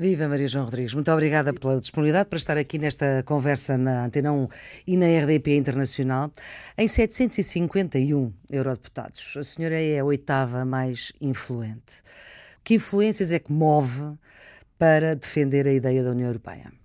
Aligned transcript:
Viva 0.00 0.28
Maria 0.28 0.46
João 0.46 0.64
Rodrigues, 0.64 0.94
muito 0.94 1.10
obrigada 1.10 1.52
pela 1.52 1.80
disponibilidade 1.80 2.28
para 2.28 2.36
estar 2.36 2.56
aqui 2.56 2.78
nesta 2.78 3.24
conversa 3.24 3.76
na 3.76 4.04
Antena 4.04 4.32
1 4.32 4.48
e 4.86 4.96
na 4.96 5.06
RDP 5.06 5.56
Internacional. 5.56 6.30
Em 6.78 6.86
751 6.86 8.32
eurodeputados, 8.48 9.34
a 9.36 9.42
senhora 9.42 9.74
é 9.74 9.98
a 9.98 10.04
oitava 10.04 10.64
mais 10.64 11.12
influente. 11.20 12.00
Que 12.62 12.74
influências 12.74 13.32
é 13.32 13.40
que 13.40 13.50
move 13.52 14.16
para 14.78 15.16
defender 15.16 15.66
a 15.66 15.72
ideia 15.72 16.04
da 16.04 16.10
União 16.10 16.28
Europeia? 16.28 16.77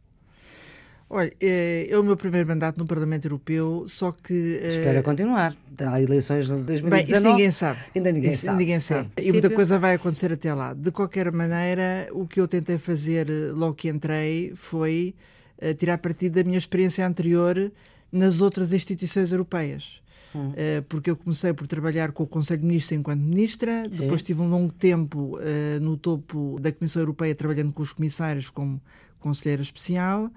Olha, 1.15 1.31
é, 1.39 1.85
é, 1.91 1.99
o 1.99 2.01
meu 2.01 2.17
primeiro 2.17 2.47
mandato 2.47 2.79
no 2.79 2.87
Parlamento 2.87 3.25
Europeu, 3.25 3.85
só 3.87 4.11
que. 4.11 4.59
Eh, 4.63 4.69
Espera 4.69 5.03
continuar. 5.03 5.55
Há 5.79 6.01
eleições 6.01 6.47
de 6.47 6.55
2019. 6.63 6.89
Bem, 6.89 7.03
isso 7.03 7.23
ninguém 7.23 7.51
sabe. 7.51 7.79
Ainda 7.95 8.11
ninguém 8.11 8.31
isso, 8.31 8.45
sabe. 8.47 8.57
Ninguém 8.57 8.79
sabe. 8.79 9.09
E 9.21 9.31
muita 9.31 9.51
coisa 9.51 9.77
vai 9.77 9.93
acontecer 9.93 10.31
até 10.31 10.51
lá. 10.51 10.73
De 10.73 10.91
qualquer 10.91 11.31
maneira, 11.31 12.07
o 12.13 12.25
que 12.25 12.41
eu 12.41 12.47
tentei 12.47 12.79
fazer 12.79 13.29
eh, 13.29 13.51
logo 13.53 13.75
que 13.75 13.89
entrei 13.89 14.53
foi 14.55 15.13
uh, 15.61 15.71
tirar 15.75 15.99
partido 15.99 16.33
da 16.33 16.43
minha 16.43 16.57
experiência 16.57 17.05
anterior 17.05 17.71
nas 18.11 18.41
outras 18.41 18.73
instituições 18.73 19.31
europeias. 19.31 20.01
Hum. 20.33 20.47
Uh, 20.49 20.81
porque 20.89 21.11
eu 21.11 21.15
comecei 21.15 21.53
por 21.53 21.67
trabalhar 21.67 22.11
com 22.11 22.23
o 22.23 22.27
Conselho 22.27 22.61
de 22.61 22.65
Ministros 22.65 22.97
enquanto 22.97 23.19
ministra, 23.19 23.83
Sim. 23.91 23.99
depois 23.99 24.23
tive 24.23 24.41
um 24.41 24.49
longo 24.49 24.73
tempo 24.73 25.37
uh, 25.37 25.79
no 25.79 25.95
topo 25.95 26.57
da 26.59 26.71
Comissão 26.71 27.03
Europeia 27.03 27.35
trabalhando 27.35 27.71
com 27.71 27.83
os 27.83 27.93
comissários 27.93 28.49
como 28.49 28.81
conselheira 29.19 29.61
especial 29.61 30.31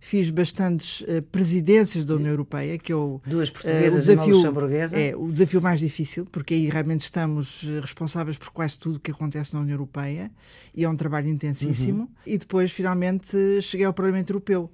fiz 0.00 0.30
bastantes 0.30 1.00
uh, 1.02 1.22
presidências 1.30 2.04
da 2.04 2.14
União 2.14 2.30
Europeia, 2.30 2.78
que 2.78 2.92
eu 2.92 3.20
é 3.26 3.30
duas 3.30 3.50
portuguesas 3.50 4.08
uh, 4.08 4.12
o 4.12 4.14
desafio, 4.14 4.22
e 4.22 4.26
uma 4.26 4.36
luxemburguesa. 4.36 4.98
É 4.98 5.16
o 5.16 5.32
desafio 5.32 5.62
mais 5.62 5.80
difícil, 5.80 6.26
porque 6.26 6.54
aí 6.54 6.68
realmente 6.68 7.02
estamos 7.02 7.64
eh, 7.64 7.80
responsáveis 7.80 8.38
por 8.38 8.50
quase 8.50 8.78
tudo 8.78 9.00
que 9.00 9.10
acontece 9.10 9.54
na 9.54 9.60
União 9.60 9.74
Europeia 9.74 10.30
e 10.74 10.84
é 10.84 10.88
um 10.88 10.96
trabalho 10.96 11.28
intensíssimo. 11.28 12.02
Uhum. 12.02 12.08
E 12.26 12.38
depois, 12.38 12.70
finalmente, 12.70 13.36
cheguei 13.62 13.86
ao 13.86 13.92
Parlamento 13.92 14.30
Europeu. 14.30 14.70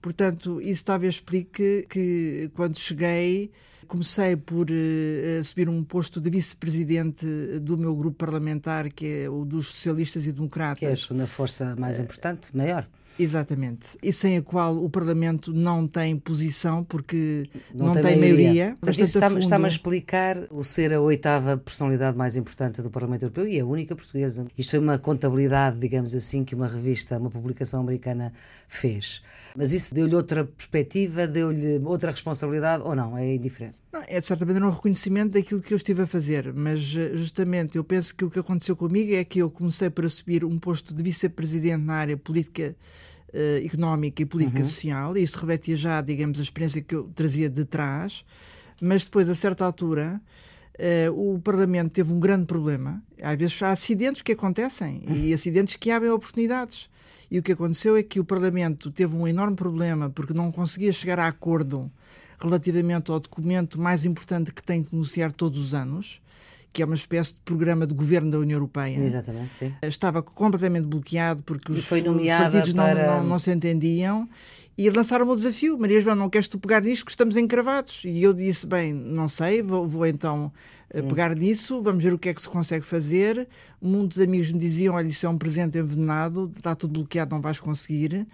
Portanto, 0.00 0.60
isso 0.60 0.84
talvez 0.84 1.16
explique 1.16 1.86
que 1.88 2.50
quando 2.54 2.78
cheguei 2.78 3.50
comecei 3.88 4.36
por 4.36 4.66
uh, 4.70 5.42
subir 5.42 5.68
um 5.68 5.82
posto 5.82 6.20
de 6.20 6.28
vice-presidente 6.30 7.26
do 7.60 7.76
meu 7.76 7.96
grupo 7.96 8.18
parlamentar, 8.18 8.92
que 8.92 9.22
é 9.22 9.30
o 9.30 9.44
dos 9.44 9.68
socialistas 9.68 10.26
e 10.26 10.32
democratas. 10.32 10.78
Que 10.78 10.86
é 10.86 10.92
a 10.92 10.96
segunda 10.96 11.26
força 11.26 11.74
mais 11.74 11.98
importante, 11.98 12.54
maior. 12.54 12.86
Exatamente. 13.18 13.98
E 14.02 14.12
sem 14.12 14.36
a 14.36 14.42
qual 14.42 14.76
o 14.76 14.88
Parlamento 14.88 15.52
não 15.52 15.86
tem 15.86 16.16
posição 16.16 16.84
porque 16.84 17.44
não, 17.74 17.86
não 17.86 17.92
tem, 17.92 18.02
tem, 18.02 18.18
maioria. 18.18 18.76
maioria. 18.80 19.02
Está-me 19.02 19.40
está 19.40 19.56
a 19.56 19.68
explicar 19.68 20.36
o 20.50 20.62
ser 20.62 20.92
a 20.92 21.00
oitava 21.00 21.56
personalidade 21.56 22.16
mais 22.16 22.36
importante 22.36 22.80
do 22.80 22.90
Parlamento 22.90 23.22
Europeu 23.22 23.48
e 23.48 23.58
a 23.58 23.66
única 23.66 23.96
portuguesa. 23.96 24.46
Isto 24.56 24.70
foi 24.70 24.78
uma 24.78 24.98
contabilidade, 24.98 25.78
digamos 25.78 26.14
assim, 26.14 26.44
que 26.44 26.54
uma 26.54 26.68
revista, 26.68 27.18
uma 27.18 27.30
publicação 27.30 27.80
americana 27.80 28.32
fez. 28.68 29.22
Mas 29.56 29.72
isso 29.72 29.94
deu-lhe 29.94 30.14
outra 30.14 30.44
perspectiva, 30.44 31.26
deu-lhe 31.26 31.80
outra 31.84 32.10
responsabilidade 32.10 32.82
ou 32.84 32.94
não? 32.94 33.18
É 33.18 33.34
indiferente? 33.34 33.74
Não, 33.92 34.02
é 34.06 34.20
de 34.20 34.26
certa 34.26 34.44
maneira 34.44 34.66
um 34.66 34.70
reconhecimento 34.70 35.32
daquilo 35.32 35.62
que 35.62 35.72
eu 35.72 35.76
estive 35.76 36.02
a 36.02 36.06
fazer, 36.06 36.52
mas 36.52 36.94
eh, 36.94 37.14
justamente 37.14 37.76
eu 37.76 37.82
penso 37.82 38.14
que 38.14 38.22
o 38.22 38.30
que 38.30 38.38
aconteceu 38.38 38.76
comigo 38.76 39.14
é 39.14 39.24
que 39.24 39.38
eu 39.38 39.50
comecei 39.50 39.88
por 39.88 40.04
assumir 40.04 40.44
um 40.44 40.58
posto 40.58 40.94
de 40.94 41.02
vice-presidente 41.02 41.82
na 41.82 41.94
área 41.94 42.16
política 42.16 42.76
uh, 43.32 43.64
económica 43.64 44.22
e 44.22 44.26
política 44.26 44.58
uhum. 44.58 44.64
social, 44.64 45.16
e 45.16 45.22
isso 45.22 45.38
refletia 45.38 45.76
já, 45.76 46.00
digamos, 46.00 46.38
a 46.38 46.42
experiência 46.42 46.80
que 46.80 46.94
eu 46.94 47.10
trazia 47.14 47.48
de 47.48 47.64
trás, 47.64 48.24
mas 48.80 49.04
depois, 49.04 49.28
a 49.28 49.34
certa 49.34 49.64
altura, 49.64 50.20
uh, 50.78 51.34
o 51.34 51.40
Parlamento 51.40 51.90
teve 51.90 52.12
um 52.12 52.20
grande 52.20 52.46
problema. 52.46 53.02
Às 53.22 53.36
vezes 53.36 53.62
há 53.62 53.72
acidentes 53.72 54.22
que 54.22 54.32
acontecem 54.32 55.02
e 55.10 55.32
acidentes 55.32 55.76
que 55.76 55.90
abrem 55.90 56.10
oportunidades. 56.10 56.88
E 57.30 57.38
o 57.38 57.42
que 57.42 57.52
aconteceu 57.52 57.96
é 57.96 58.02
que 58.02 58.18
o 58.18 58.24
Parlamento 58.24 58.90
teve 58.90 59.14
um 59.14 59.28
enorme 59.28 59.54
problema 59.54 60.08
porque 60.08 60.32
não 60.32 60.50
conseguia 60.50 60.92
chegar 60.92 61.18
a 61.18 61.26
acordo 61.26 61.90
relativamente 62.38 63.10
ao 63.10 63.20
documento 63.20 63.80
mais 63.80 64.04
importante 64.04 64.52
que 64.52 64.62
tem 64.62 64.82
que 64.82 64.94
negociar 64.94 65.32
todos 65.32 65.58
os 65.58 65.74
anos, 65.74 66.22
que 66.78 66.82
é 66.82 66.84
uma 66.84 66.94
espécie 66.94 67.34
de 67.34 67.40
programa 67.40 67.84
de 67.88 67.92
governo 67.92 68.30
da 68.30 68.38
União 68.38 68.54
Europeia. 68.54 68.96
Exatamente, 69.02 69.56
sim. 69.56 69.74
Estava 69.82 70.22
completamente 70.22 70.86
bloqueado 70.86 71.42
porque 71.42 71.72
os, 71.72 71.80
os 71.80 71.88
partidos 71.88 72.72
não, 72.72 72.84
para... 72.84 73.16
não, 73.16 73.24
não, 73.24 73.36
se 73.36 73.50
entendiam 73.50 74.28
e 74.76 74.88
lançaram-me 74.88 75.32
o 75.32 75.34
desafio. 75.34 75.76
Maria 75.76 76.00
João, 76.00 76.14
não 76.14 76.30
queres 76.30 76.46
tu 76.46 76.56
pegar 76.56 76.80
nisto 76.80 77.04
que 77.04 77.10
estamos 77.10 77.36
encravados? 77.36 78.02
E 78.04 78.22
eu 78.22 78.32
disse, 78.32 78.64
bem, 78.64 78.92
não 78.92 79.26
sei, 79.26 79.60
vou, 79.60 79.88
vou 79.88 80.06
então 80.06 80.52
eh, 80.88 81.02
hum. 81.02 81.08
pegar 81.08 81.34
nisso, 81.34 81.82
vamos 81.82 82.04
ver 82.04 82.12
o 82.12 82.18
que 82.18 82.28
é 82.28 82.34
que 82.34 82.40
se 82.40 82.48
consegue 82.48 82.84
fazer. 82.86 83.48
Muitos 83.82 84.20
amigos 84.20 84.52
me 84.52 84.58
diziam, 84.60 84.94
olha, 84.94 85.08
isso 85.08 85.26
é 85.26 85.28
um 85.28 85.36
presente 85.36 85.78
envenenado, 85.78 86.48
está 86.56 86.76
tudo 86.76 86.92
bloqueado, 86.92 87.34
não 87.34 87.40
vais 87.40 87.58
conseguir. 87.58 88.24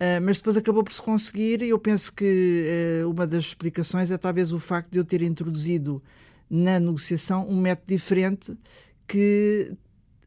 Uh, 0.00 0.20
mas 0.22 0.38
depois 0.38 0.56
acabou 0.56 0.82
por 0.82 0.94
se 0.94 1.02
conseguir 1.02 1.60
e 1.60 1.68
eu 1.68 1.78
penso 1.78 2.10
que 2.10 3.02
uh, 3.04 3.10
uma 3.10 3.26
das 3.26 3.44
explicações 3.44 4.10
é 4.10 4.16
talvez 4.16 4.50
o 4.50 4.58
facto 4.58 4.90
de 4.90 4.98
eu 4.98 5.04
ter 5.04 5.20
introduzido 5.20 6.02
na 6.48 6.78
negociação 6.78 7.48
um 7.48 7.60
método 7.60 7.88
diferente 7.88 8.56
que 9.06 9.72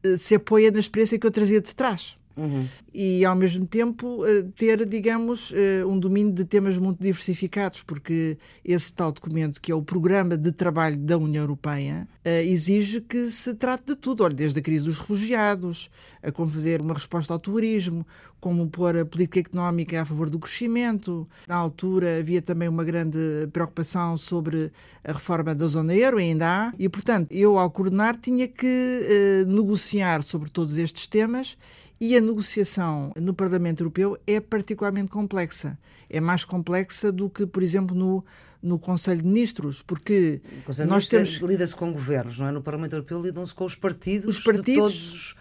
uh, 0.04 0.18
se 0.18 0.34
apoia 0.34 0.70
na 0.70 0.78
experiência 0.78 1.18
que 1.18 1.26
eu 1.26 1.30
trazia 1.30 1.60
de 1.60 1.74
trás. 1.74 2.16
Uhum. 2.40 2.66
E, 2.92 3.24
ao 3.24 3.36
mesmo 3.36 3.66
tempo, 3.66 4.22
ter, 4.56 4.84
digamos, 4.86 5.52
um 5.86 5.98
domínio 5.98 6.32
de 6.32 6.44
temas 6.44 6.76
muito 6.76 7.00
diversificados, 7.00 7.82
porque 7.82 8.36
esse 8.64 8.92
tal 8.92 9.12
documento, 9.12 9.60
que 9.60 9.70
é 9.70 9.74
o 9.74 9.82
Programa 9.82 10.36
de 10.36 10.50
Trabalho 10.50 10.96
da 10.96 11.16
União 11.16 11.42
Europeia, 11.44 12.08
exige 12.24 13.00
que 13.00 13.30
se 13.30 13.54
trate 13.54 13.84
de 13.86 13.96
tudo, 13.96 14.24
olha, 14.24 14.34
desde 14.34 14.58
a 14.58 14.62
crise 14.62 14.86
dos 14.86 14.98
refugiados, 14.98 15.88
a 16.22 16.32
como 16.32 16.50
fazer 16.50 16.80
uma 16.80 16.94
resposta 16.94 17.32
ao 17.32 17.38
turismo, 17.38 18.04
como 18.40 18.68
pôr 18.68 18.96
a 18.96 19.04
política 19.04 19.40
económica 19.40 20.00
a 20.00 20.04
favor 20.04 20.28
do 20.30 20.38
crescimento. 20.38 21.28
Na 21.46 21.56
altura 21.56 22.18
havia 22.18 22.42
também 22.42 22.68
uma 22.68 22.82
grande 22.82 23.18
preocupação 23.52 24.16
sobre 24.16 24.72
a 25.04 25.12
reforma 25.12 25.54
da 25.54 25.66
zona 25.66 25.94
euro, 25.94 26.18
ainda 26.18 26.46
há, 26.48 26.72
e 26.78 26.88
portanto 26.88 27.28
eu, 27.30 27.58
ao 27.58 27.70
coordenar, 27.70 28.16
tinha 28.20 28.48
que 28.48 28.66
eh, 28.66 29.44
negociar 29.46 30.22
sobre 30.22 30.50
todos 30.50 30.76
estes 30.76 31.06
temas 31.06 31.56
e 32.00 32.16
a 32.16 32.20
negociação 32.20 33.12
no 33.16 33.34
Parlamento 33.34 33.82
Europeu 33.82 34.18
é 34.26 34.40
particularmente 34.40 35.10
complexa. 35.10 35.78
É 36.08 36.20
mais 36.20 36.44
complexa 36.44 37.12
do 37.12 37.28
que, 37.28 37.46
por 37.46 37.62
exemplo, 37.62 37.94
no, 37.94 38.24
no 38.62 38.78
Conselho 38.78 39.20
de 39.20 39.28
Ministros, 39.28 39.82
porque 39.82 40.40
Conselho 40.64 40.88
nós 40.88 41.08
temos 41.08 41.36
lida-se 41.36 41.76
com 41.76 41.92
governos, 41.92 42.38
não 42.38 42.46
é? 42.46 42.50
No 42.52 42.62
Parlamento 42.62 42.94
Europeu 42.94 43.20
lidam-se 43.20 43.54
com 43.54 43.66
os 43.66 43.76
partidos, 43.76 44.38
os 44.38 44.42
partidos 44.42 44.74
de 44.74 44.78
todos, 44.78 45.36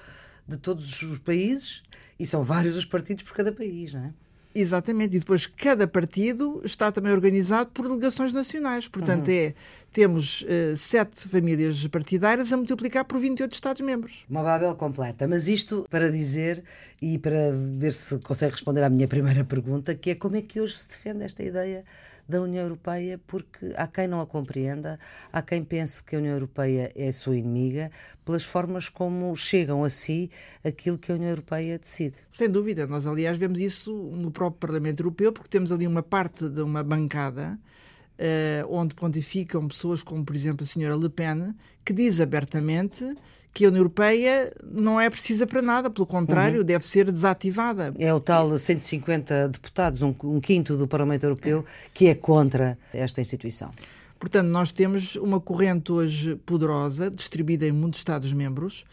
de 0.47 0.57
todos 0.57 1.01
os 1.01 1.19
países 1.19 1.81
e 2.19 2.25
são 2.25 2.43
vários 2.43 2.75
os 2.75 2.85
partidos 2.85 3.23
por 3.23 3.33
cada 3.33 3.53
país, 3.53 3.93
não 3.93 4.01
é? 4.01 4.13
Exatamente, 4.53 5.15
e 5.15 5.19
depois 5.19 5.45
cada 5.45 5.87
partido 5.87 6.61
está 6.65 6.91
também 6.91 7.11
organizado 7.11 7.69
por 7.71 7.87
delegações 7.87 8.33
nacionais. 8.33 8.87
Portanto, 8.87 9.27
uhum. 9.27 9.33
é, 9.33 9.53
temos 9.91 10.41
uh, 10.41 10.75
sete 10.75 11.27
famílias 11.27 11.85
partidárias 11.87 12.51
a 12.51 12.57
multiplicar 12.57 13.05
por 13.05 13.19
28 13.19 13.53
Estados-membros. 13.53 14.25
Uma 14.27 14.41
Babel 14.41 14.75
completa. 14.75 15.27
Mas 15.27 15.47
isto 15.47 15.85
para 15.89 16.11
dizer 16.11 16.63
e 16.99 17.19
para 17.19 17.51
ver 17.53 17.93
se 17.93 18.17
consegue 18.19 18.53
responder 18.53 18.83
à 18.83 18.89
minha 18.89 19.07
primeira 19.09 19.43
pergunta, 19.43 19.93
que 19.93 20.11
é 20.11 20.15
como 20.15 20.35
é 20.35 20.41
que 20.41 20.59
hoje 20.59 20.77
se 20.77 20.89
defende 20.89 21.23
esta 21.23 21.43
ideia 21.43 21.83
da 22.29 22.39
União 22.39 22.63
Europeia, 22.63 23.19
porque 23.25 23.73
há 23.75 23.87
quem 23.87 24.07
não 24.07 24.21
a 24.21 24.27
compreenda, 24.27 24.95
há 25.33 25.41
quem 25.41 25.63
pense 25.63 26.03
que 26.03 26.15
a 26.15 26.19
União 26.19 26.35
Europeia 26.35 26.91
é 26.95 27.11
sua 27.11 27.35
inimiga, 27.35 27.89
pelas 28.23 28.43
formas 28.43 28.87
como 28.87 29.35
chegam 29.35 29.83
a 29.83 29.89
si 29.89 30.29
aquilo 30.63 30.99
que 30.99 31.11
a 31.11 31.15
União 31.15 31.31
Europeia 31.31 31.79
decide. 31.79 32.17
Sem 32.29 32.47
dúvida, 32.47 32.85
nós 32.85 33.07
aliás 33.07 33.35
vemos 33.37 33.59
isso 33.59 33.91
no 33.91 34.29
próprio 34.29 34.59
Parlamento 34.59 34.99
Europeu, 34.99 35.33
porque 35.33 35.49
temos 35.49 35.71
ali 35.71 35.87
uma 35.87 36.03
parte 36.03 36.47
de 36.47 36.61
uma 36.61 36.83
bancada 36.83 37.59
onde 38.69 38.95
pontificam 38.95 39.67
pessoas 39.67 40.03
como, 40.03 40.25
por 40.25 40.35
exemplo, 40.35 40.63
a 40.63 40.65
senhora 40.65 40.95
Le 40.95 41.09
Pen, 41.09 41.53
que 41.85 41.93
diz 41.93 42.19
abertamente 42.19 43.15
que 43.53 43.65
a 43.65 43.69
União 43.69 43.81
Europeia 43.81 44.53
não 44.63 45.01
é 45.01 45.09
precisa 45.09 45.45
para 45.45 45.61
nada, 45.61 45.89
pelo 45.89 46.05
contrário, 46.05 46.59
uhum. 46.59 46.65
deve 46.65 46.87
ser 46.87 47.11
desativada. 47.11 47.93
É 47.97 48.13
o 48.13 48.19
tal 48.19 48.57
150 48.57 49.49
deputados, 49.49 50.01
um, 50.01 50.13
um 50.23 50.39
quinto 50.39 50.77
do 50.77 50.87
Parlamento 50.87 51.23
Europeu, 51.23 51.65
que 51.93 52.07
é 52.07 52.15
contra 52.15 52.77
esta 52.93 53.21
instituição. 53.21 53.71
Portanto, 54.19 54.47
nós 54.47 54.71
temos 54.71 55.15
uma 55.15 55.39
corrente 55.39 55.91
hoje 55.91 56.35
poderosa, 56.45 57.09
distribuída 57.09 57.65
em 57.65 57.71
muitos 57.71 58.01
Estados-membros, 58.01 58.85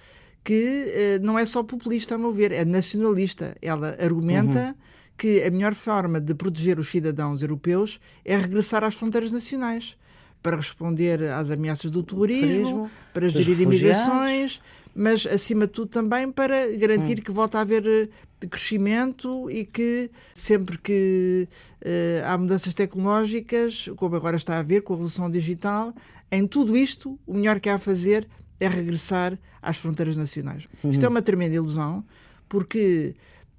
que 0.44 0.92
eh, 0.94 1.18
não 1.20 1.36
é 1.36 1.44
só 1.44 1.64
populista, 1.64 2.14
a 2.14 2.18
meu 2.18 2.32
ver, 2.32 2.52
é 2.52 2.64
nacionalista. 2.64 3.56
Ela 3.60 3.96
argumenta 4.00 4.68
uhum. 4.68 4.74
Que 5.16 5.42
a 5.42 5.50
melhor 5.50 5.74
forma 5.74 6.20
de 6.20 6.34
proteger 6.34 6.78
os 6.78 6.88
cidadãos 6.88 7.42
europeus 7.42 8.00
é 8.24 8.36
regressar 8.36 8.84
às 8.84 8.94
fronteiras 8.94 9.32
nacionais 9.32 9.96
para 10.42 10.56
responder 10.56 11.22
às 11.24 11.50
ameaças 11.50 11.90
do 11.90 12.02
terrorismo, 12.02 12.90
para 13.12 13.28
gerir 13.28 13.62
imigrações, 13.62 14.60
mas 14.94 15.26
acima 15.26 15.66
de 15.66 15.72
tudo 15.72 15.88
também 15.88 16.30
para 16.30 16.70
garantir 16.76 17.18
hum. 17.18 17.22
que 17.22 17.30
volta 17.30 17.58
a 17.58 17.62
haver 17.62 17.84
eh, 17.86 18.46
crescimento 18.46 19.50
e 19.50 19.64
que 19.64 20.10
sempre 20.32 20.78
que 20.78 21.48
uh, 21.82 22.26
há 22.26 22.38
mudanças 22.38 22.72
tecnológicas, 22.74 23.90
como 23.96 24.16
agora 24.16 24.36
está 24.36 24.56
a 24.56 24.58
haver 24.60 24.82
com 24.82 24.92
a 24.92 24.96
revolução 24.96 25.30
digital, 25.30 25.92
em 26.30 26.46
tudo 26.46 26.76
isto 26.76 27.18
o 27.26 27.34
melhor 27.34 27.60
que 27.60 27.68
há 27.68 27.74
a 27.74 27.78
fazer 27.78 28.28
é 28.58 28.68
regressar 28.68 29.38
às 29.60 29.76
fronteiras 29.76 30.16
nacionais. 30.16 30.68
Isto 30.84 31.04
é 31.04 31.08
uma 31.08 31.22
tremenda 31.22 31.54
ilusão, 31.56 32.04
porque 32.48 33.14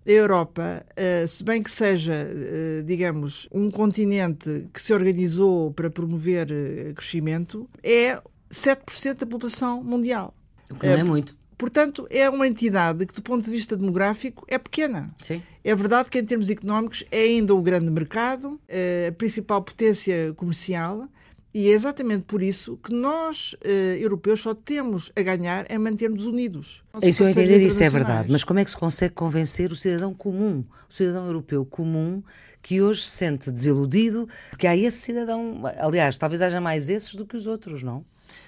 a 0.07 0.11
Europa, 0.11 0.85
uh, 0.91 1.27
se 1.27 1.43
bem 1.43 1.61
que 1.61 1.69
seja, 1.69 2.13
uh, 2.13 2.83
digamos, 2.83 3.49
um 3.51 3.69
continente 3.69 4.67
que 4.73 4.81
se 4.81 4.93
organizou 4.93 5.71
para 5.73 5.89
promover 5.89 6.47
uh, 6.49 6.93
crescimento, 6.93 7.69
é 7.83 8.21
7% 8.49 9.15
da 9.15 9.25
população 9.25 9.83
mundial. 9.83 10.33
O 10.71 10.75
que 10.75 10.87
não 10.87 10.93
é 10.93 11.03
muito. 11.03 11.37
Portanto, 11.57 12.07
é 12.09 12.29
uma 12.29 12.47
entidade 12.47 13.05
que, 13.05 13.13
do 13.13 13.21
ponto 13.21 13.43
de 13.43 13.51
vista 13.51 13.75
demográfico, 13.75 14.45
é 14.47 14.57
pequena. 14.57 15.13
Sim. 15.21 15.41
É 15.63 15.75
verdade 15.75 16.09
que, 16.09 16.19
em 16.19 16.23
termos 16.23 16.49
económicos, 16.49 17.03
é 17.11 17.21
ainda 17.21 17.53
o 17.53 17.61
grande 17.61 17.89
mercado, 17.89 18.61
a 18.69 19.11
principal 19.13 19.61
potência 19.63 20.33
comercial, 20.35 21.09
e 21.57 21.69
é 21.69 21.71
exatamente 21.71 22.25
por 22.25 22.43
isso 22.43 22.77
que 22.77 22.93
nós, 22.93 23.55
eh, 23.63 23.97
europeus, 23.99 24.41
só 24.41 24.53
temos 24.53 25.11
a 25.15 25.23
ganhar 25.23 25.65
em 25.71 25.79
mantermos 25.79 26.27
unidos. 26.27 26.83
Isso 27.01 27.23
eu 27.23 27.29
entender, 27.29 27.59
isso 27.65 27.81
é 27.81 27.89
verdade. 27.89 28.31
Mas 28.31 28.43
como 28.43 28.59
é 28.59 28.63
que 28.63 28.69
se 28.69 28.77
consegue 28.77 29.15
convencer 29.15 29.71
o 29.71 29.75
cidadão 29.75 30.13
comum, 30.13 30.63
o 30.87 30.93
cidadão 30.93 31.25
europeu 31.25 31.65
comum, 31.65 32.21
que 32.61 32.79
hoje 32.79 33.01
se 33.01 33.09
sente 33.09 33.49
desiludido, 33.49 34.29
porque 34.51 34.67
há 34.67 34.77
esse 34.77 34.99
cidadão, 34.99 35.63
aliás, 35.79 36.15
talvez 36.19 36.43
haja 36.43 36.61
mais 36.61 36.89
esses 36.89 37.15
do 37.15 37.25
que 37.25 37.35
os 37.35 37.47
outros, 37.47 37.81
não? 37.81 38.05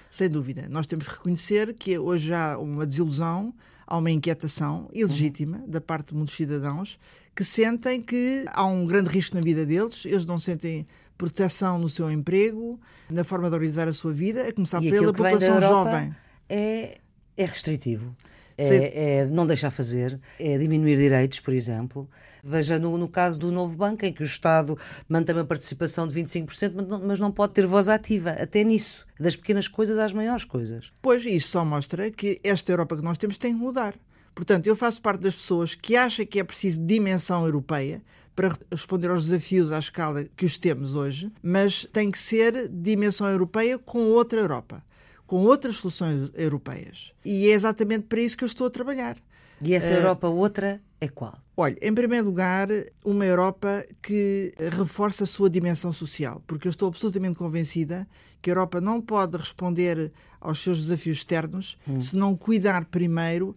Sem 0.08 0.28
dúvida. 0.28 0.68
Nós 0.68 0.86
temos 0.86 1.08
que 1.08 1.14
reconhecer 1.14 1.74
que 1.74 1.98
hoje 1.98 2.32
há 2.32 2.56
uma 2.58 2.86
desilusão, 2.86 3.52
há 3.88 3.98
uma 3.98 4.12
inquietação 4.12 4.88
ilegítima 4.92 5.56
uhum. 5.56 5.68
da 5.68 5.80
parte 5.80 6.10
de 6.10 6.14
muitos 6.14 6.36
cidadãos 6.36 6.96
que 7.34 7.44
sentem 7.44 8.02
que 8.02 8.44
há 8.48 8.64
um 8.64 8.86
grande 8.86 9.08
risco 9.10 9.34
na 9.34 9.42
vida 9.42 9.64
deles, 9.64 10.04
eles 10.04 10.26
não 10.26 10.38
sentem 10.38 10.86
proteção 11.20 11.78
no 11.78 11.86
seu 11.86 12.10
emprego, 12.10 12.80
na 13.10 13.22
forma 13.22 13.50
de 13.50 13.54
organizar 13.54 13.86
a 13.86 13.92
sua 13.92 14.10
vida, 14.10 14.48
a 14.48 14.52
começar 14.54 14.82
e 14.82 14.88
pela 14.90 15.12
população 15.12 15.60
jovem. 15.60 16.14
É, 16.48 16.98
é 17.36 17.44
restritivo. 17.44 18.16
É, 18.56 19.20
é, 19.20 19.26
não 19.26 19.46
deixar 19.46 19.70
fazer, 19.70 20.20
é 20.38 20.58
diminuir 20.58 20.96
direitos, 20.96 21.40
por 21.40 21.54
exemplo. 21.54 22.08
Veja 22.44 22.78
no, 22.78 22.98
no, 22.98 23.08
caso 23.08 23.40
do 23.40 23.50
novo 23.50 23.74
banco, 23.74 24.04
em 24.04 24.12
que 24.12 24.22
o 24.22 24.24
Estado 24.24 24.76
mantém 25.08 25.34
uma 25.34 25.44
participação 25.44 26.06
de 26.06 26.14
25%, 26.14 26.72
mas 26.74 26.86
não, 26.86 27.00
mas 27.00 27.18
não 27.18 27.32
pode 27.32 27.54
ter 27.54 27.66
voz 27.66 27.88
ativa, 27.88 28.30
até 28.30 28.62
nisso, 28.62 29.06
das 29.18 29.34
pequenas 29.34 29.66
coisas 29.66 29.98
às 29.98 30.12
maiores 30.12 30.44
coisas. 30.44 30.92
Pois, 31.00 31.24
isto 31.24 31.50
só 31.50 31.64
mostra 31.64 32.10
que 32.10 32.38
esta 32.44 32.70
Europa 32.70 32.96
que 32.96 33.02
nós 33.02 33.16
temos 33.16 33.38
tem 33.38 33.54
que 33.54 33.60
mudar. 33.60 33.94
Portanto, 34.34 34.66
eu 34.66 34.76
faço 34.76 35.00
parte 35.00 35.22
das 35.22 35.34
pessoas 35.34 35.74
que 35.74 35.96
acham 35.96 36.26
que 36.26 36.38
é 36.38 36.44
preciso 36.44 36.84
dimensão 36.84 37.46
europeia, 37.46 38.02
para 38.34 38.56
responder 38.70 39.10
aos 39.10 39.26
desafios 39.26 39.72
à 39.72 39.78
escala 39.78 40.24
que 40.36 40.44
os 40.44 40.58
temos 40.58 40.94
hoje, 40.94 41.30
mas 41.42 41.86
tem 41.92 42.10
que 42.10 42.18
ser 42.18 42.68
dimensão 42.68 43.28
europeia 43.28 43.78
com 43.78 44.06
outra 44.06 44.40
Europa, 44.40 44.82
com 45.26 45.44
outras 45.44 45.76
soluções 45.76 46.30
europeias. 46.34 47.12
E 47.24 47.48
é 47.48 47.52
exatamente 47.52 48.04
para 48.04 48.20
isso 48.20 48.36
que 48.36 48.44
eu 48.44 48.48
estou 48.48 48.66
a 48.66 48.70
trabalhar. 48.70 49.16
E 49.62 49.74
essa 49.74 49.92
Europa 49.92 50.28
uh, 50.28 50.34
outra 50.34 50.80
é 51.00 51.08
qual? 51.08 51.38
Olha, 51.56 51.76
em 51.82 51.92
primeiro 51.92 52.26
lugar, 52.26 52.68
uma 53.04 53.26
Europa 53.26 53.84
que 54.00 54.54
reforça 54.58 55.24
a 55.24 55.26
sua 55.26 55.50
dimensão 55.50 55.92
social, 55.92 56.42
porque 56.46 56.66
eu 56.66 56.70
estou 56.70 56.88
absolutamente 56.88 57.36
convencida 57.36 58.08
que 58.40 58.50
a 58.50 58.52
Europa 58.52 58.80
não 58.80 59.00
pode 59.00 59.36
responder 59.36 60.10
aos 60.40 60.62
seus 60.62 60.80
desafios 60.80 61.18
externos 61.18 61.78
hum. 61.86 62.00
se 62.00 62.16
não 62.16 62.34
cuidar 62.34 62.86
primeiro 62.86 63.54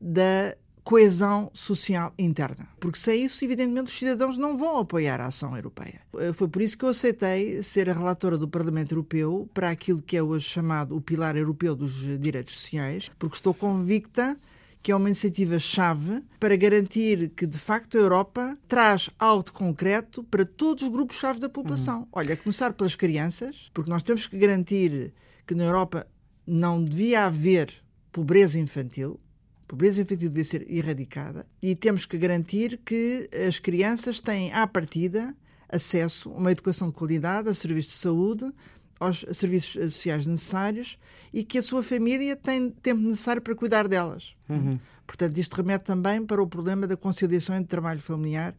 da 0.00 0.56
coesão 0.84 1.50
social 1.54 2.12
interna. 2.18 2.68
Porque 2.78 2.98
sem 2.98 3.24
isso, 3.24 3.42
evidentemente, 3.42 3.90
os 3.90 3.98
cidadãos 3.98 4.36
não 4.36 4.56
vão 4.56 4.78
apoiar 4.78 5.20
a 5.20 5.26
ação 5.26 5.56
europeia. 5.56 6.02
Eh, 6.18 6.32
foi 6.32 6.46
por 6.46 6.60
isso 6.60 6.76
que 6.76 6.84
eu 6.84 6.90
aceitei 6.90 7.62
ser 7.62 7.88
a 7.88 7.94
relatora 7.94 8.36
do 8.36 8.46
Parlamento 8.46 8.92
Europeu 8.92 9.48
para 9.54 9.70
aquilo 9.70 10.02
que 10.02 10.16
é 10.16 10.22
hoje 10.22 10.46
chamado 10.46 10.94
o 10.94 11.00
Pilar 11.00 11.36
Europeu 11.36 11.74
dos 11.74 11.94
Direitos 12.20 12.54
Sociais, 12.54 13.10
porque 13.18 13.36
estou 13.36 13.54
convicta 13.54 14.36
que 14.82 14.92
é 14.92 14.96
uma 14.96 15.08
iniciativa-chave 15.08 16.22
para 16.38 16.54
garantir 16.56 17.30
que, 17.30 17.46
de 17.46 17.56
facto, 17.56 17.96
a 17.96 18.00
Europa 18.02 18.54
traz 18.68 19.08
algo 19.18 19.50
concreto 19.50 20.22
para 20.24 20.44
todos 20.44 20.82
os 20.82 20.90
grupos-chave 20.90 21.40
da 21.40 21.48
população. 21.48 22.00
Uhum. 22.00 22.08
Olha, 22.12 22.34
a 22.34 22.36
começar 22.36 22.74
pelas 22.74 22.94
crianças, 22.94 23.70
porque 23.72 23.88
nós 23.88 24.02
temos 24.02 24.26
que 24.26 24.36
garantir 24.36 25.14
que 25.46 25.54
na 25.54 25.64
Europa 25.64 26.06
não 26.46 26.84
devia 26.84 27.24
haver 27.24 27.72
pobreza 28.12 28.60
infantil, 28.60 29.18
pobreza 29.66 30.02
infantil 30.02 30.28
devia 30.28 30.44
ser 30.44 30.70
erradicada 30.70 31.46
e 31.62 31.74
temos 31.74 32.04
que 32.06 32.18
garantir 32.18 32.80
que 32.84 33.28
as 33.46 33.58
crianças 33.58 34.20
têm, 34.20 34.52
à 34.52 34.66
partida, 34.66 35.34
acesso 35.68 36.30
a 36.30 36.36
uma 36.36 36.52
educação 36.52 36.88
de 36.88 36.94
qualidade, 36.94 37.48
a 37.48 37.54
serviços 37.54 37.92
de 37.92 37.98
saúde, 37.98 38.52
aos 39.00 39.24
serviços 39.32 39.72
sociais 39.92 40.26
necessários 40.26 40.98
e 41.32 41.42
que 41.44 41.58
a 41.58 41.62
sua 41.62 41.82
família 41.82 42.36
tem 42.36 42.70
tempo 42.70 43.00
necessário 43.02 43.42
para 43.42 43.54
cuidar 43.54 43.88
delas. 43.88 44.34
Uhum. 44.48 44.78
Portanto, 45.06 45.36
isto 45.38 45.54
remete 45.54 45.84
também 45.84 46.24
para 46.24 46.42
o 46.42 46.46
problema 46.46 46.86
da 46.86 46.96
conciliação 46.96 47.56
entre 47.56 47.68
trabalho 47.68 48.00
familiar 48.00 48.54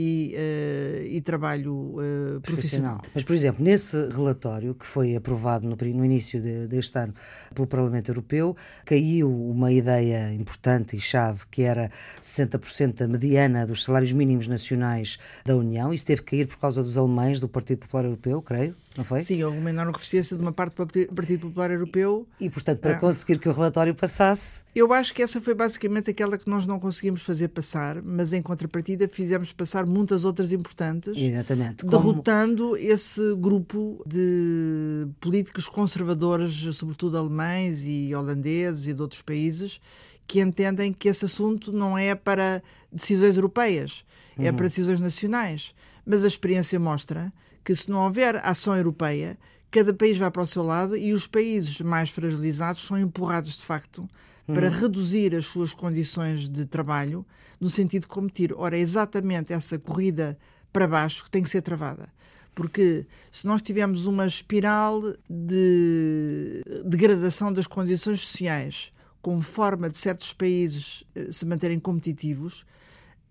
e, 0.00 0.36
uh, 0.36 1.06
e 1.06 1.20
trabalho 1.20 1.74
uh, 1.74 2.40
profissional. 2.40 2.98
profissional. 2.98 3.00
Mas, 3.12 3.24
por 3.24 3.34
exemplo, 3.34 3.64
nesse 3.64 4.08
relatório 4.10 4.72
que 4.72 4.86
foi 4.86 5.16
aprovado 5.16 5.68
no, 5.68 5.76
no 5.76 6.04
início 6.04 6.40
de, 6.40 6.68
deste 6.68 6.96
ano 6.96 7.12
pelo 7.52 7.66
Parlamento 7.66 8.08
Europeu, 8.08 8.56
caiu 8.84 9.28
uma 9.28 9.72
ideia 9.72 10.32
importante 10.32 10.96
e 10.96 11.00
chave 11.00 11.40
que 11.50 11.62
era 11.62 11.90
60% 12.22 12.94
da 12.94 13.08
mediana 13.08 13.66
dos 13.66 13.82
salários 13.82 14.12
mínimos 14.12 14.46
nacionais 14.46 15.18
da 15.44 15.56
União. 15.56 15.92
Isso 15.92 16.06
teve 16.06 16.22
que 16.22 16.36
cair 16.36 16.46
por 16.46 16.58
causa 16.58 16.80
dos 16.80 16.96
alemães 16.96 17.40
do 17.40 17.48
Partido 17.48 17.80
Popular 17.80 18.04
Europeu, 18.04 18.40
creio 18.40 18.76
não 18.98 19.04
foi? 19.04 19.20
Sim, 19.20 19.42
houve 19.44 19.56
uma 19.56 19.70
enorme 19.70 19.92
resistência 19.92 20.36
de 20.36 20.42
uma 20.42 20.52
parte 20.52 20.74
do 20.74 21.14
Partido 21.14 21.46
Popular 21.46 21.70
Europeu. 21.70 22.26
E, 22.40 22.50
portanto, 22.50 22.80
para 22.80 22.94
ah. 22.94 22.98
conseguir 22.98 23.38
que 23.38 23.48
o 23.48 23.52
relatório 23.52 23.94
passasse. 23.94 24.62
Eu 24.74 24.92
acho 24.92 25.14
que 25.14 25.22
essa 25.22 25.40
foi 25.40 25.54
basicamente 25.54 26.10
aquela 26.10 26.36
que 26.36 26.50
nós 26.50 26.66
não 26.66 26.80
conseguimos 26.80 27.22
fazer 27.22 27.48
passar, 27.48 28.02
mas 28.02 28.32
em 28.32 28.42
contrapartida 28.42 29.06
fizemos 29.08 29.52
passar 29.52 29.86
muitas 29.86 30.24
outras 30.24 30.52
importantes. 30.52 31.16
Exatamente. 31.16 31.86
Derrotando 31.86 32.70
Como... 32.70 32.76
esse 32.76 33.34
grupo 33.36 34.02
de 34.04 35.06
políticos 35.20 35.68
conservadores, 35.68 36.54
sobretudo 36.76 37.16
alemães 37.16 37.84
e 37.84 38.12
holandeses 38.14 38.86
e 38.86 38.92
de 38.92 39.00
outros 39.00 39.22
países, 39.22 39.80
que 40.26 40.40
entendem 40.40 40.92
que 40.92 41.08
esse 41.08 41.24
assunto 41.24 41.72
não 41.72 41.96
é 41.96 42.14
para 42.14 42.62
decisões 42.92 43.36
europeias, 43.36 44.04
é 44.36 44.50
uhum. 44.50 44.56
para 44.56 44.66
decisões 44.66 45.00
nacionais. 45.00 45.72
Mas 46.04 46.24
a 46.24 46.26
experiência 46.26 46.80
mostra 46.80 47.32
que 47.64 47.74
se 47.74 47.90
não 47.90 48.04
houver 48.04 48.44
ação 48.44 48.76
europeia, 48.76 49.38
cada 49.70 49.92
país 49.92 50.18
vai 50.18 50.30
para 50.30 50.42
o 50.42 50.46
seu 50.46 50.62
lado 50.62 50.96
e 50.96 51.12
os 51.12 51.26
países 51.26 51.80
mais 51.80 52.10
fragilizados 52.10 52.86
são 52.86 52.98
empurrados 52.98 53.56
de 53.56 53.62
facto 53.62 54.08
para 54.46 54.68
uhum. 54.68 54.80
reduzir 54.80 55.34
as 55.34 55.46
suas 55.46 55.74
condições 55.74 56.48
de 56.48 56.64
trabalho 56.64 57.24
no 57.60 57.68
sentido 57.68 58.02
de 58.02 58.08
competir. 58.08 58.54
Ora, 58.56 58.76
é 58.76 58.80
exatamente 58.80 59.52
essa 59.52 59.78
corrida 59.78 60.38
para 60.72 60.88
baixo 60.88 61.24
que 61.24 61.30
tem 61.30 61.42
que 61.42 61.50
ser 61.50 61.60
travada. 61.60 62.08
Porque 62.54 63.06
se 63.30 63.46
nós 63.46 63.62
tivermos 63.62 64.06
uma 64.06 64.26
espiral 64.26 65.02
de 65.28 66.62
degradação 66.84 67.52
das 67.52 67.66
condições 67.66 68.20
sociais 68.26 68.92
como 69.20 69.42
forma 69.42 69.90
de 69.90 69.98
certos 69.98 70.32
países 70.32 71.04
eh, 71.14 71.30
se 71.30 71.44
manterem 71.44 71.78
competitivos, 71.78 72.64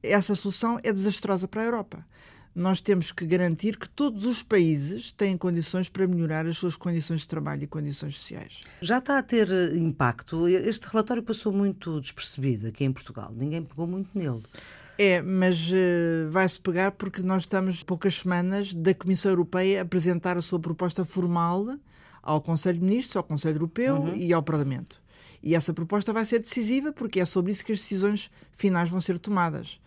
essa 0.03 0.35
solução 0.35 0.79
é 0.83 0.93
desastrosa 0.93 1.47
para 1.47 1.61
a 1.61 1.65
Europa 1.65 2.05
nós 2.57 2.81
temos 2.81 3.11
que 3.11 3.23
garantir 3.23 3.77
que 3.77 3.87
todos 3.87 4.25
os 4.25 4.41
países 4.41 5.11
têm 5.11 5.37
condições 5.37 5.89
para 5.89 6.07
melhorar 6.07 6.47
as 6.47 6.57
suas 6.57 6.75
condições 6.75 7.21
de 7.21 7.27
trabalho 7.27 7.63
e 7.63 7.67
condições 7.67 8.17
sociais. 8.17 8.61
Já 8.81 8.97
está 8.97 9.19
a 9.19 9.23
ter 9.23 9.47
eh, 9.51 9.77
impacto. 9.77 10.47
Este 10.47 10.87
relatório 10.87 11.21
passou 11.21 11.53
muito 11.53 12.01
despercebido 12.01 12.65
aqui 12.67 12.83
em 12.83 12.91
Portugal. 12.91 13.31
Ninguém 13.31 13.63
pegou 13.63 13.85
muito 13.85 14.09
nele. 14.17 14.41
É, 14.97 15.21
mas 15.21 15.69
uh, 15.69 16.31
vai-se 16.31 16.59
pegar 16.59 16.93
porque 16.93 17.21
nós 17.21 17.43
estamos 17.43 17.83
poucas 17.83 18.15
semanas 18.15 18.73
da 18.73 18.95
Comissão 18.95 19.29
Europeia 19.29 19.83
apresentar 19.83 20.35
a 20.35 20.41
sua 20.41 20.59
proposta 20.59 21.05
formal 21.05 21.77
ao 22.23 22.41
Conselho 22.41 22.79
de 22.79 22.85
Ministros, 22.85 23.15
ao 23.15 23.23
Conselho 23.23 23.57
Europeu 23.57 23.97
uhum. 23.97 24.15
e 24.15 24.33
ao 24.33 24.41
Parlamento. 24.41 24.99
E 25.43 25.53
essa 25.53 25.75
proposta 25.75 26.11
vai 26.11 26.25
ser 26.25 26.39
decisiva 26.39 26.91
porque 26.91 27.19
é 27.19 27.25
sobre 27.25 27.51
isso 27.51 27.63
que 27.63 27.71
as 27.71 27.77
decisões 27.77 28.31
finais 28.51 28.89
vão 28.89 28.99
ser 28.99 29.19
tomadas. 29.19 29.79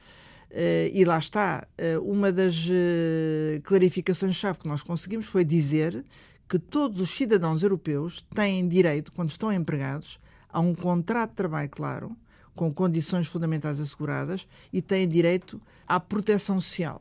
Uh, 0.50 0.90
e 0.92 1.04
lá 1.04 1.18
está, 1.18 1.64
uh, 1.78 2.02
uma 2.02 2.32
das 2.32 2.66
uh, 2.66 3.62
clarificações-chave 3.62 4.58
que 4.58 4.66
nós 4.66 4.82
conseguimos 4.82 5.26
foi 5.26 5.44
dizer 5.44 6.04
que 6.48 6.58
todos 6.58 7.00
os 7.00 7.10
cidadãos 7.10 7.62
europeus 7.62 8.26
têm 8.34 8.66
direito, 8.66 9.12
quando 9.12 9.30
estão 9.30 9.52
empregados, 9.52 10.18
a 10.48 10.58
um 10.58 10.74
contrato 10.74 11.30
de 11.30 11.36
trabalho 11.36 11.68
claro, 11.68 12.16
com 12.56 12.74
condições 12.74 13.28
fundamentais 13.28 13.80
asseguradas, 13.80 14.48
e 14.72 14.82
têm 14.82 15.08
direito 15.08 15.62
à 15.86 16.00
proteção 16.00 16.58
social. 16.58 17.00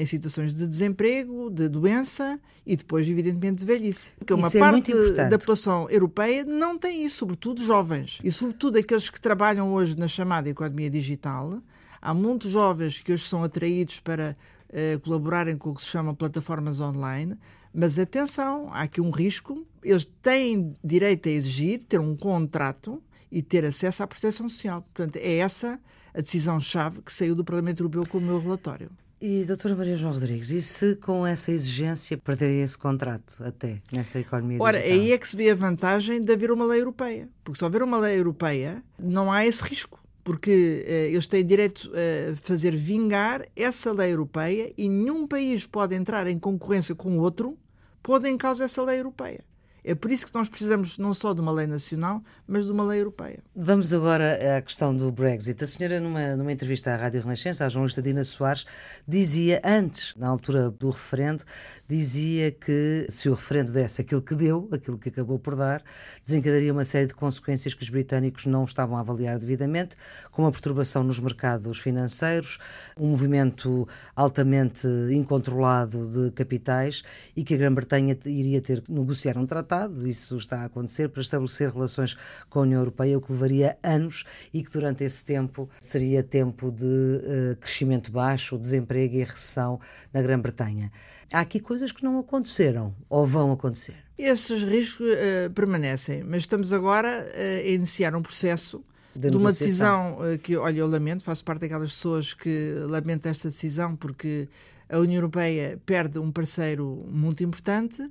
Em 0.00 0.06
situações 0.06 0.54
de 0.54 0.66
desemprego, 0.66 1.50
de 1.50 1.68
doença 1.68 2.40
e 2.64 2.76
depois, 2.76 3.08
evidentemente, 3.08 3.58
de 3.58 3.64
velhice. 3.64 4.10
Porque 4.18 4.32
uma 4.32 4.48
isso 4.48 4.56
é 4.56 4.60
parte 4.60 4.92
da 5.28 5.38
população 5.38 5.88
europeia 5.90 6.44
não 6.44 6.78
tem 6.78 7.04
isso, 7.04 7.18
sobretudo 7.18 7.62
jovens. 7.62 8.18
E, 8.24 8.32
sobretudo, 8.32 8.78
aqueles 8.78 9.10
que 9.10 9.20
trabalham 9.20 9.72
hoje 9.72 9.98
na 9.98 10.08
chamada 10.08 10.48
economia 10.48 10.88
digital, 10.88 11.60
Há 12.06 12.14
muitos 12.14 12.52
jovens 12.52 13.00
que 13.00 13.12
hoje 13.12 13.24
são 13.24 13.42
atraídos 13.42 13.98
para 13.98 14.36
uh, 14.68 15.00
colaborarem 15.00 15.56
com 15.56 15.70
o 15.70 15.74
que 15.74 15.82
se 15.82 15.88
chama 15.88 16.14
plataformas 16.14 16.78
online, 16.78 17.36
mas 17.74 17.98
atenção, 17.98 18.68
há 18.72 18.82
aqui 18.82 19.00
um 19.00 19.10
risco. 19.10 19.66
Eles 19.82 20.04
têm 20.22 20.76
direito 20.84 21.28
a 21.28 21.32
exigir 21.32 21.82
ter 21.82 21.98
um 21.98 22.16
contrato 22.16 23.02
e 23.28 23.42
ter 23.42 23.64
acesso 23.64 24.04
à 24.04 24.06
proteção 24.06 24.48
social. 24.48 24.82
Portanto, 24.82 25.16
é 25.16 25.38
essa 25.38 25.80
a 26.14 26.20
decisão-chave 26.20 27.02
que 27.02 27.12
saiu 27.12 27.34
do 27.34 27.44
Parlamento 27.44 27.80
Europeu 27.80 28.02
com 28.08 28.18
o 28.18 28.20
meu 28.20 28.40
relatório. 28.40 28.88
E, 29.20 29.44
doutora 29.46 29.74
Maria 29.74 29.96
João 29.96 30.12
Rodrigues, 30.12 30.50
e 30.50 30.60
se 30.60 30.94
com 30.96 31.26
essa 31.26 31.50
exigência 31.50 32.18
perderem 32.18 32.60
esse 32.60 32.76
contrato 32.76 33.42
até 33.42 33.80
nessa 33.90 34.20
economia 34.20 34.58
Ora, 34.60 34.78
digital? 34.78 35.00
aí 35.00 35.12
é 35.12 35.18
que 35.18 35.26
se 35.28 35.36
vê 35.36 35.50
a 35.50 35.54
vantagem 35.54 36.22
de 36.22 36.32
haver 36.32 36.50
uma 36.50 36.66
lei 36.66 36.80
europeia. 36.80 37.26
Porque 37.42 37.58
se 37.58 37.64
houver 37.64 37.82
uma 37.82 37.98
lei 37.98 38.18
europeia, 38.18 38.82
não 38.98 39.32
há 39.32 39.46
esse 39.46 39.62
risco. 39.64 39.98
Porque 40.22 40.84
eh, 40.86 41.08
eles 41.12 41.26
têm 41.26 41.46
direito 41.46 41.90
a 41.94 42.36
fazer 42.36 42.76
vingar 42.76 43.46
essa 43.56 43.90
lei 43.90 44.12
europeia 44.12 44.72
e 44.76 44.88
nenhum 44.88 45.26
país 45.26 45.64
pode 45.64 45.94
entrar 45.94 46.26
em 46.26 46.38
concorrência 46.38 46.94
com 46.94 47.16
outro, 47.18 47.56
pondo 48.02 48.26
em 48.26 48.36
causa 48.36 48.64
essa 48.64 48.82
lei 48.82 48.98
europeia. 48.98 49.42
É 49.88 49.94
por 49.94 50.10
isso 50.10 50.26
que 50.26 50.34
nós 50.34 50.48
precisamos 50.48 50.98
não 50.98 51.14
só 51.14 51.32
de 51.32 51.40
uma 51.40 51.52
lei 51.52 51.64
nacional, 51.64 52.20
mas 52.44 52.66
de 52.66 52.72
uma 52.72 52.82
lei 52.82 52.98
europeia. 52.98 53.38
Vamos 53.54 53.94
agora 53.94 54.56
à 54.56 54.60
questão 54.60 54.92
do 54.92 55.12
Brexit. 55.12 55.62
A 55.62 55.66
senhora, 55.66 56.00
numa, 56.00 56.34
numa 56.34 56.50
entrevista 56.50 56.92
à 56.92 56.96
Rádio 56.96 57.22
Renascença, 57.22 57.64
à 57.64 57.68
jornalista 57.68 58.02
Dina 58.02 58.24
Soares, 58.24 58.66
dizia, 59.06 59.62
antes, 59.64 60.12
na 60.16 60.26
altura 60.26 60.70
do 60.72 60.90
referendo, 60.90 61.44
dizia 61.86 62.50
que 62.50 63.06
se 63.08 63.28
o 63.28 63.34
referendo 63.34 63.70
desse 63.70 64.00
aquilo 64.00 64.20
que 64.20 64.34
deu, 64.34 64.68
aquilo 64.72 64.98
que 64.98 65.08
acabou 65.08 65.38
por 65.38 65.54
dar, 65.54 65.84
desencadearia 66.20 66.72
uma 66.72 66.82
série 66.82 67.06
de 67.06 67.14
consequências 67.14 67.72
que 67.72 67.84
os 67.84 67.88
britânicos 67.88 68.46
não 68.46 68.64
estavam 68.64 68.96
a 68.96 69.00
avaliar 69.00 69.38
devidamente, 69.38 69.94
como 70.32 70.48
a 70.48 70.50
perturbação 70.50 71.04
nos 71.04 71.20
mercados 71.20 71.78
financeiros, 71.78 72.58
um 72.98 73.06
movimento 73.06 73.86
altamente 74.16 74.88
incontrolado 75.12 76.08
de 76.08 76.32
capitais 76.32 77.04
e 77.36 77.44
que 77.44 77.54
a 77.54 77.56
Grã-Bretanha 77.56 78.18
iria 78.26 78.60
ter 78.60 78.80
que 78.80 78.90
negociar 78.90 79.38
um 79.38 79.46
tratado 79.46 79.75
Estado, 79.76 80.08
isso 80.08 80.36
está 80.36 80.62
a 80.62 80.64
acontecer, 80.64 81.08
para 81.08 81.20
estabelecer 81.20 81.70
relações 81.70 82.16
com 82.48 82.60
a 82.60 82.62
União 82.62 82.80
Europeia, 82.80 83.18
o 83.18 83.20
que 83.20 83.32
levaria 83.32 83.76
anos 83.82 84.24
e 84.52 84.62
que 84.62 84.70
durante 84.70 85.04
esse 85.04 85.24
tempo 85.24 85.68
seria 85.78 86.22
tempo 86.22 86.70
de 86.70 86.84
uh, 86.84 87.56
crescimento 87.60 88.10
baixo, 88.10 88.58
desemprego 88.58 89.16
e 89.16 89.24
recessão 89.24 89.78
na 90.12 90.22
Grã-Bretanha. 90.22 90.90
Há 91.32 91.40
aqui 91.40 91.60
coisas 91.60 91.92
que 91.92 92.02
não 92.02 92.18
aconteceram 92.18 92.94
ou 93.08 93.26
vão 93.26 93.52
acontecer. 93.52 93.96
Esses 94.16 94.62
riscos 94.62 95.06
uh, 95.06 95.50
permanecem, 95.54 96.24
mas 96.24 96.44
estamos 96.44 96.72
agora 96.72 97.26
uh, 97.28 97.66
a 97.66 97.68
iniciar 97.68 98.14
um 98.14 98.22
processo 98.22 98.82
de, 99.14 99.30
de 99.30 99.36
uma 99.36 99.50
decisão 99.50 100.18
que, 100.42 100.56
olha, 100.56 100.80
eu 100.80 100.86
lamento, 100.86 101.24
faço 101.24 101.42
parte 101.42 101.62
daquelas 101.62 101.90
pessoas 101.90 102.34
que 102.34 102.74
lamentam 102.86 103.30
esta 103.30 103.48
decisão 103.48 103.96
porque 103.96 104.46
a 104.90 104.98
União 104.98 105.16
Europeia 105.16 105.80
perde 105.86 106.18
um 106.18 106.30
parceiro 106.30 107.06
muito 107.08 107.42
importante 107.42 108.10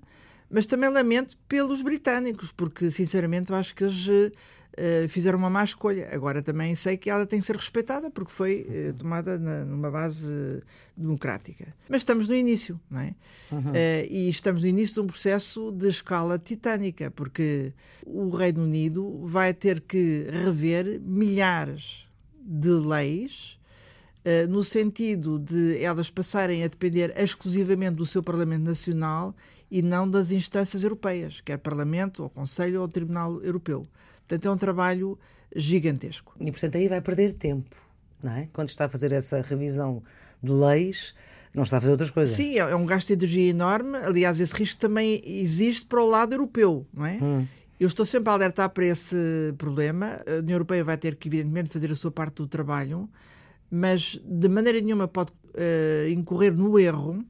mas 0.49 0.65
também 0.65 0.89
lamento 0.89 1.37
pelos 1.47 1.81
britânicos, 1.81 2.51
porque 2.51 2.91
sinceramente 2.91 3.51
eu 3.51 3.57
acho 3.57 3.75
que 3.75 3.83
eles 3.83 4.07
uh, 4.07 5.07
fizeram 5.09 5.37
uma 5.37 5.49
má 5.49 5.63
escolha. 5.63 6.09
Agora 6.11 6.41
também 6.41 6.75
sei 6.75 6.97
que 6.97 7.09
ela 7.09 7.25
tem 7.25 7.39
que 7.39 7.45
ser 7.45 7.55
respeitada, 7.55 8.09
porque 8.09 8.31
foi 8.31 8.67
uh, 8.89 8.93
tomada 8.93 9.37
na, 9.39 9.65
numa 9.65 9.89
base 9.89 10.61
democrática. 10.95 11.73
Mas 11.89 12.01
estamos 12.01 12.27
no 12.27 12.35
início, 12.35 12.79
não 12.89 13.01
é? 13.01 13.15
Uhum. 13.51 13.71
Uh, 13.71 14.07
e 14.09 14.29
estamos 14.29 14.61
no 14.61 14.67
início 14.67 14.95
de 14.95 15.01
um 15.01 15.07
processo 15.07 15.71
de 15.71 15.87
escala 15.87 16.37
titânica, 16.37 17.11
porque 17.11 17.73
o 18.05 18.29
Reino 18.29 18.63
Unido 18.63 19.19
vai 19.23 19.53
ter 19.53 19.81
que 19.81 20.27
rever 20.29 20.99
milhares 21.01 22.07
de 22.39 22.69
leis. 22.69 23.55
No 24.49 24.63
sentido 24.63 25.37
de 25.37 25.77
elas 25.83 26.09
passarem 26.09 26.63
a 26.63 26.67
depender 26.67 27.13
exclusivamente 27.15 27.97
do 27.97 28.07
seu 28.07 28.23
Parlamento 28.23 28.63
Nacional 28.63 29.35
e 29.69 29.81
não 29.81 30.09
das 30.09 30.31
instâncias 30.31 30.83
europeias, 30.83 31.41
quer 31.41 31.57
Parlamento, 31.57 32.23
ou 32.23 32.29
Conselho 32.29 32.81
ou 32.81 32.87
Tribunal 32.87 33.41
Europeu. 33.41 33.87
Portanto, 34.19 34.47
é 34.47 34.51
um 34.51 34.57
trabalho 34.57 35.17
gigantesco. 35.55 36.35
E, 36.39 36.51
portanto, 36.51 36.75
aí 36.75 36.87
vai 36.87 37.01
perder 37.01 37.33
tempo, 37.33 37.75
não 38.21 38.31
é? 38.31 38.47
Quando 38.53 38.69
está 38.69 38.85
a 38.85 38.89
fazer 38.89 39.11
essa 39.11 39.41
revisão 39.41 40.01
de 40.41 40.51
leis, 40.51 41.13
não 41.55 41.63
está 41.63 41.77
a 41.77 41.81
fazer 41.81 41.91
outras 41.91 42.11
coisas. 42.11 42.35
Sim, 42.35 42.57
é 42.57 42.75
um 42.75 42.85
gasto 42.85 43.07
de 43.07 43.13
energia 43.13 43.49
enorme. 43.49 43.97
Aliás, 43.97 44.39
esse 44.39 44.53
risco 44.53 44.79
também 44.79 45.21
existe 45.25 45.85
para 45.85 46.01
o 46.01 46.07
lado 46.07 46.33
europeu, 46.33 46.85
não 46.93 47.05
é? 47.05 47.19
Hum. 47.21 47.47
Eu 47.79 47.87
estou 47.87 48.05
sempre 48.05 48.29
a 48.29 48.33
alertar 48.33 48.69
para 48.69 48.85
esse 48.85 49.53
problema. 49.57 50.21
A 50.25 50.39
União 50.39 50.55
Europeia 50.55 50.83
vai 50.83 50.97
ter 50.97 51.15
que, 51.15 51.27
evidentemente, 51.27 51.69
fazer 51.69 51.91
a 51.91 51.95
sua 51.95 52.11
parte 52.11 52.35
do 52.35 52.47
trabalho, 52.47 53.09
mas 53.69 54.19
de 54.23 54.47
maneira 54.47 54.79
nenhuma 54.79 55.07
pode 55.07 55.31
uh, 55.31 56.09
incorrer 56.09 56.53
no 56.53 56.79
erro 56.79 57.25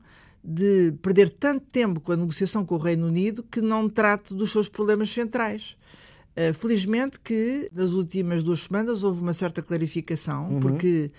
de 0.46 0.94
perder 1.02 1.30
tanto 1.30 1.66
tempo 1.66 2.00
com 2.00 2.12
a 2.12 2.18
negociação 2.18 2.64
com 2.64 2.76
o 2.76 2.78
Reino 2.78 3.08
Unido 3.08 3.44
que 3.44 3.62
não 3.62 3.90
trate 3.90 4.34
dos 4.34 4.52
seus 4.52 4.70
problemas 4.70 5.10
centrais. 5.12 5.76
Uh, 6.38 6.54
felizmente 6.54 7.20
que 7.20 7.70
nas 7.74 7.94
últimas 7.94 8.44
duas 8.44 8.60
semanas 8.60 9.04
houve 9.04 9.22
uma 9.22 9.34
certa 9.34 9.62
clarificação, 9.62 10.50
uhum. 10.50 10.60
porque 10.60 11.10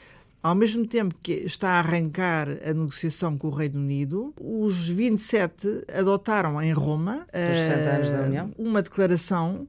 ao 0.43 0.55
mesmo 0.55 0.87
tempo 0.87 1.15
que 1.23 1.33
está 1.33 1.71
a 1.71 1.79
arrancar 1.79 2.49
a 2.49 2.73
negociação 2.73 3.37
com 3.37 3.49
o 3.49 3.51
Reino 3.51 3.81
Unido, 3.81 4.33
os 4.39 4.89
27 4.89 5.85
adotaram 5.93 6.63
em 6.63 6.73
Roma 6.73 7.27
uh, 7.33 8.55
uma 8.57 8.83
declaração 8.83 9.67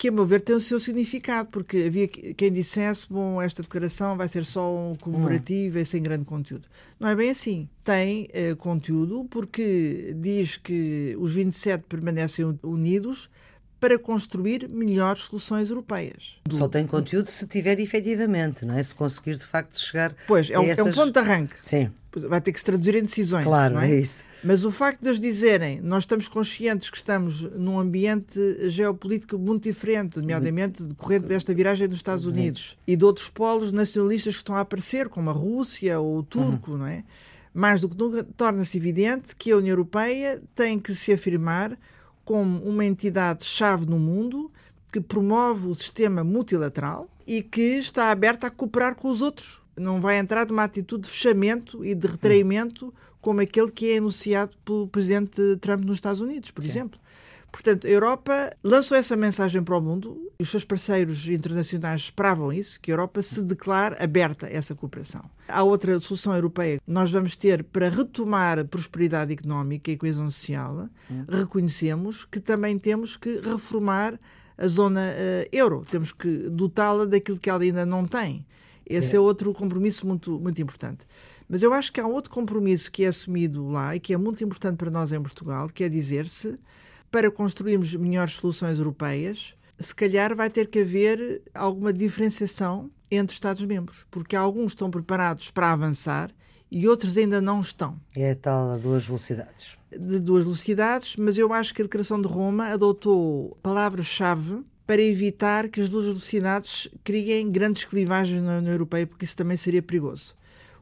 que, 0.00 0.08
a 0.08 0.12
meu 0.12 0.24
ver, 0.24 0.40
tem 0.40 0.56
o 0.56 0.60
seu 0.62 0.80
significado, 0.80 1.50
porque 1.52 1.84
havia 1.86 2.08
quem 2.08 2.50
dissesse, 2.50 3.06
bom, 3.06 3.40
esta 3.42 3.60
declaração 3.60 4.16
vai 4.16 4.26
ser 4.28 4.46
só 4.46 4.74
um 4.74 4.96
comemorativa 4.96 5.78
hum. 5.78 5.82
e 5.82 5.84
sem 5.84 6.02
grande 6.02 6.24
conteúdo. 6.24 6.66
Não 6.98 7.06
é 7.06 7.14
bem 7.14 7.28
assim. 7.28 7.68
Tem 7.84 8.30
uh, 8.30 8.56
conteúdo 8.56 9.26
porque 9.28 10.16
diz 10.16 10.56
que 10.56 11.14
os 11.20 11.34
27 11.34 11.84
permanecem 11.84 12.58
unidos 12.62 13.28
para 13.80 13.98
construir 13.98 14.68
melhores 14.68 15.22
soluções 15.22 15.70
europeias. 15.70 16.36
Só 16.50 16.68
tem 16.68 16.86
conteúdo 16.86 17.30
se 17.30 17.46
tiver 17.46 17.80
efetivamente, 17.80 18.66
não 18.66 18.76
é? 18.76 18.82
Se 18.82 18.94
conseguir 18.94 19.36
de 19.36 19.46
facto 19.46 19.78
chegar. 19.78 20.14
Pois, 20.26 20.50
é 20.50 20.58
um, 20.58 20.64
essas... 20.64 20.86
é 20.86 20.90
um 20.90 20.92
ponto 20.92 21.12
de 21.12 21.18
arranque. 21.18 21.54
Sim 21.58 21.90
vai 22.12 22.40
ter 22.40 22.52
que 22.52 22.58
se 22.58 22.64
traduzir 22.64 22.96
em 22.96 23.02
decisões. 23.02 23.44
Claro, 23.44 23.78
é? 23.78 23.90
é? 23.90 24.00
isso. 24.00 24.24
Mas 24.42 24.64
o 24.64 24.70
facto 24.70 25.00
de 25.00 25.08
eles 25.08 25.20
dizerem 25.20 25.80
nós 25.80 26.02
estamos 26.02 26.26
conscientes 26.26 26.90
que 26.90 26.96
estamos 26.96 27.42
num 27.42 27.78
ambiente 27.78 28.68
geopolítico 28.68 29.38
muito 29.38 29.64
diferente, 29.64 30.18
nomeadamente 30.18 30.82
decorrente 30.82 31.28
desta 31.28 31.54
viragem 31.54 31.86
dos 31.86 31.98
Estados 31.98 32.24
Unidos 32.24 32.76
e 32.86 32.96
de 32.96 33.04
outros 33.04 33.28
polos 33.28 33.70
nacionalistas 33.70 34.34
que 34.34 34.40
estão 34.40 34.56
a 34.56 34.60
aparecer, 34.60 35.08
como 35.08 35.30
a 35.30 35.32
Rússia 35.32 36.00
ou 36.00 36.18
o 36.18 36.22
turco, 36.22 36.72
uhum. 36.72 36.78
não 36.78 36.86
é? 36.86 37.04
Mais 37.52 37.80
do 37.80 37.88
que 37.88 37.96
nunca, 37.96 38.24
torna-se 38.36 38.76
evidente 38.76 39.34
que 39.36 39.50
a 39.50 39.56
União 39.56 39.72
Europeia 39.72 40.40
tem 40.54 40.78
que 40.78 40.94
se 40.94 41.12
afirmar 41.12 41.76
como 42.30 42.62
uma 42.62 42.84
entidade-chave 42.84 43.86
no 43.86 43.98
mundo 43.98 44.52
que 44.92 45.00
promove 45.00 45.66
o 45.66 45.74
sistema 45.74 46.22
multilateral 46.22 47.10
e 47.26 47.42
que 47.42 47.78
está 47.78 48.12
aberta 48.12 48.46
a 48.46 48.50
cooperar 48.52 48.94
com 48.94 49.08
os 49.08 49.20
outros 49.20 49.60
não 49.76 50.00
vai 50.00 50.16
entrar 50.16 50.46
numa 50.46 50.62
atitude 50.62 51.08
de 51.08 51.10
fechamento 51.10 51.84
e 51.84 51.92
de 51.92 52.06
retraimento 52.06 52.94
como 53.20 53.40
aquele 53.40 53.72
que 53.72 53.90
é 53.90 53.96
enunciado 53.96 54.56
pelo 54.64 54.86
presidente 54.86 55.42
Trump 55.60 55.82
nos 55.82 55.96
Estados 55.96 56.20
Unidos, 56.20 56.52
por 56.52 56.62
Sim. 56.62 56.68
exemplo. 56.68 57.00
Portanto, 57.52 57.86
a 57.86 57.90
Europa 57.90 58.56
lançou 58.62 58.96
essa 58.96 59.16
mensagem 59.16 59.62
para 59.62 59.76
o 59.76 59.80
mundo 59.80 60.30
e 60.38 60.42
os 60.42 60.50
seus 60.50 60.64
parceiros 60.64 61.26
internacionais 61.28 62.02
esperavam 62.02 62.52
isso, 62.52 62.80
que 62.80 62.90
a 62.90 62.94
Europa 62.94 63.22
se 63.22 63.42
declare 63.42 63.96
aberta 64.02 64.46
a 64.46 64.50
essa 64.50 64.74
cooperação. 64.74 65.22
Há 65.48 65.62
outra 65.62 65.98
solução 66.00 66.34
europeia 66.34 66.78
que 66.78 66.90
nós 66.90 67.10
vamos 67.10 67.36
ter 67.36 67.64
para 67.64 67.88
retomar 67.88 68.58
a 68.58 68.64
prosperidade 68.64 69.32
económica 69.32 69.90
e 69.90 69.94
a 69.94 69.98
coesão 69.98 70.30
social. 70.30 70.88
Hum. 71.10 71.24
Reconhecemos 71.28 72.24
que 72.24 72.38
também 72.38 72.78
temos 72.78 73.16
que 73.16 73.40
reformar 73.40 74.18
a 74.56 74.68
zona 74.68 75.00
uh, 75.00 75.48
euro, 75.50 75.84
temos 75.90 76.12
que 76.12 76.28
dotá-la 76.50 77.06
daquilo 77.06 77.38
que 77.38 77.50
ela 77.50 77.62
ainda 77.62 77.84
não 77.84 78.06
tem. 78.06 78.46
Esse 78.86 79.14
é. 79.14 79.18
é 79.18 79.20
outro 79.20 79.52
compromisso 79.52 80.06
muito, 80.06 80.38
muito 80.38 80.60
importante. 80.60 81.06
Mas 81.48 81.62
eu 81.62 81.72
acho 81.72 81.92
que 81.92 82.00
há 82.00 82.06
outro 82.06 82.30
compromisso 82.30 82.92
que 82.92 83.04
é 83.04 83.08
assumido 83.08 83.68
lá 83.68 83.96
e 83.96 84.00
que 84.00 84.12
é 84.12 84.16
muito 84.16 84.44
importante 84.44 84.76
para 84.76 84.90
nós 84.90 85.10
em 85.10 85.20
Portugal, 85.20 85.68
que 85.68 85.82
é 85.82 85.88
dizer-se, 85.88 86.58
para 87.10 87.30
construirmos 87.30 87.94
melhores 87.94 88.34
soluções 88.34 88.78
europeias, 88.78 89.54
se 89.78 89.94
calhar 89.94 90.36
vai 90.36 90.50
ter 90.50 90.68
que 90.68 90.80
haver 90.80 91.42
alguma 91.54 91.92
diferenciação 91.92 92.90
entre 93.10 93.34
Estados-membros, 93.34 94.06
porque 94.10 94.36
alguns 94.36 94.72
estão 94.72 94.90
preparados 94.90 95.50
para 95.50 95.72
avançar 95.72 96.30
e 96.70 96.86
outros 96.86 97.16
ainda 97.16 97.40
não 97.40 97.60
estão. 97.60 97.98
É 98.14 98.30
a 98.30 98.36
tal 98.36 98.76
de 98.76 98.82
duas 98.82 99.06
velocidades. 99.06 99.76
De 99.90 100.20
duas 100.20 100.44
velocidades, 100.44 101.16
mas 101.16 101.36
eu 101.36 101.52
acho 101.52 101.74
que 101.74 101.82
a 101.82 101.84
Declaração 101.84 102.20
de 102.20 102.28
Roma 102.28 102.68
adotou 102.68 103.58
palavras-chave 103.62 104.62
para 104.86 105.02
evitar 105.02 105.68
que 105.68 105.80
as 105.80 105.88
duas 105.88 106.04
velocidades 106.04 106.88
criem 107.02 107.50
grandes 107.50 107.84
clivagens 107.84 108.42
na 108.42 108.58
União 108.58 108.72
Europeia, 108.72 109.06
porque 109.06 109.24
isso 109.24 109.36
também 109.36 109.56
seria 109.56 109.82
perigoso. 109.82 110.34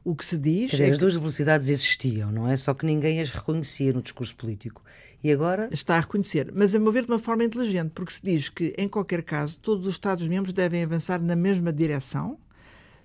O 0.09 0.15
que 0.15 0.25
se 0.25 0.39
diz. 0.39 0.71
Quer 0.71 0.77
dizer, 0.77 0.87
é 0.87 0.89
as 0.89 0.97
duas 0.97 1.13
velocidades 1.13 1.69
existiam, 1.69 2.31
não 2.31 2.47
é? 2.47 2.57
Só 2.57 2.73
que 2.73 2.83
ninguém 2.83 3.21
as 3.21 3.29
reconhecia 3.29 3.93
no 3.93 4.01
discurso 4.01 4.35
político. 4.35 4.81
E 5.23 5.31
agora. 5.31 5.69
Está 5.71 5.97
a 5.97 5.99
reconhecer, 5.99 6.51
mas 6.51 6.73
a 6.73 6.79
meu 6.79 6.91
ver 6.91 7.05
de 7.05 7.11
uma 7.11 7.19
forma 7.19 7.43
inteligente, 7.43 7.91
porque 7.93 8.11
se 8.11 8.25
diz 8.25 8.49
que, 8.49 8.73
em 8.75 8.89
qualquer 8.89 9.21
caso, 9.21 9.59
todos 9.59 9.85
os 9.85 9.93
Estados-membros 9.93 10.51
devem 10.51 10.81
avançar 10.81 11.21
na 11.21 11.35
mesma 11.35 11.71
direção, 11.71 12.39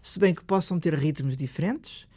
se 0.01 0.19
bem 0.19 0.35
que 0.35 0.43
possam 0.43 0.81
ter 0.81 0.95
ritmos 0.95 1.37
diferentes, 1.37 2.09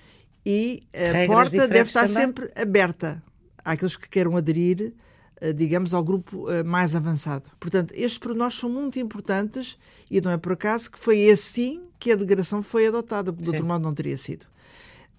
e 0.45 0.83
a 0.93 1.11
Regras 1.11 1.49
porta 1.49 1.67
deve 1.67 1.87
estar 1.87 2.07
também? 2.07 2.15
sempre 2.15 2.51
aberta 2.55 3.21
àqueles 3.65 3.97
que 3.97 4.07
queiram 4.07 4.37
aderir 4.37 4.93
eh, 5.41 5.51
digamos, 5.51 5.93
ao 5.93 6.01
grupo 6.01 6.49
eh, 6.49 6.63
mais 6.63 6.95
avançado. 6.95 7.49
Portanto, 7.59 7.93
estes 7.93 8.17
pormenores 8.17 8.55
são 8.55 8.69
muito 8.69 8.97
importantes 8.97 9.77
e 10.09 10.21
não 10.21 10.31
é 10.31 10.37
por 10.37 10.53
acaso 10.53 10.89
que 10.89 10.97
foi 10.97 11.29
assim 11.29 11.83
que 11.99 12.11
a 12.11 12.15
degradação 12.15 12.61
foi 12.61 12.87
adotada, 12.87 13.33
porque 13.33 13.43
de 13.43 13.49
outro 13.49 13.65
modo 13.65 13.83
não 13.83 13.93
teria 13.93 14.15
sido. 14.15 14.45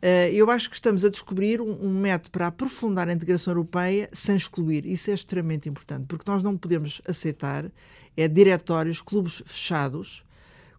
Eh, 0.00 0.30
eu 0.32 0.50
acho 0.50 0.68
que 0.70 0.76
estamos 0.76 1.04
a 1.04 1.08
descobrir 1.08 1.60
um 1.60 1.90
método 1.90 2.30
para 2.30 2.46
aprofundar 2.46 3.08
a 3.08 3.12
integração 3.12 3.52
europeia 3.52 4.08
sem 4.12 4.36
excluir. 4.36 4.86
Isso 4.86 5.10
é 5.10 5.14
extremamente 5.14 5.68
importante, 5.68 6.06
porque 6.06 6.30
nós 6.30 6.42
não 6.42 6.56
podemos 6.56 7.02
aceitar 7.06 7.70
é 8.16 8.26
diretórios, 8.26 9.00
clubes 9.00 9.42
fechados, 9.46 10.24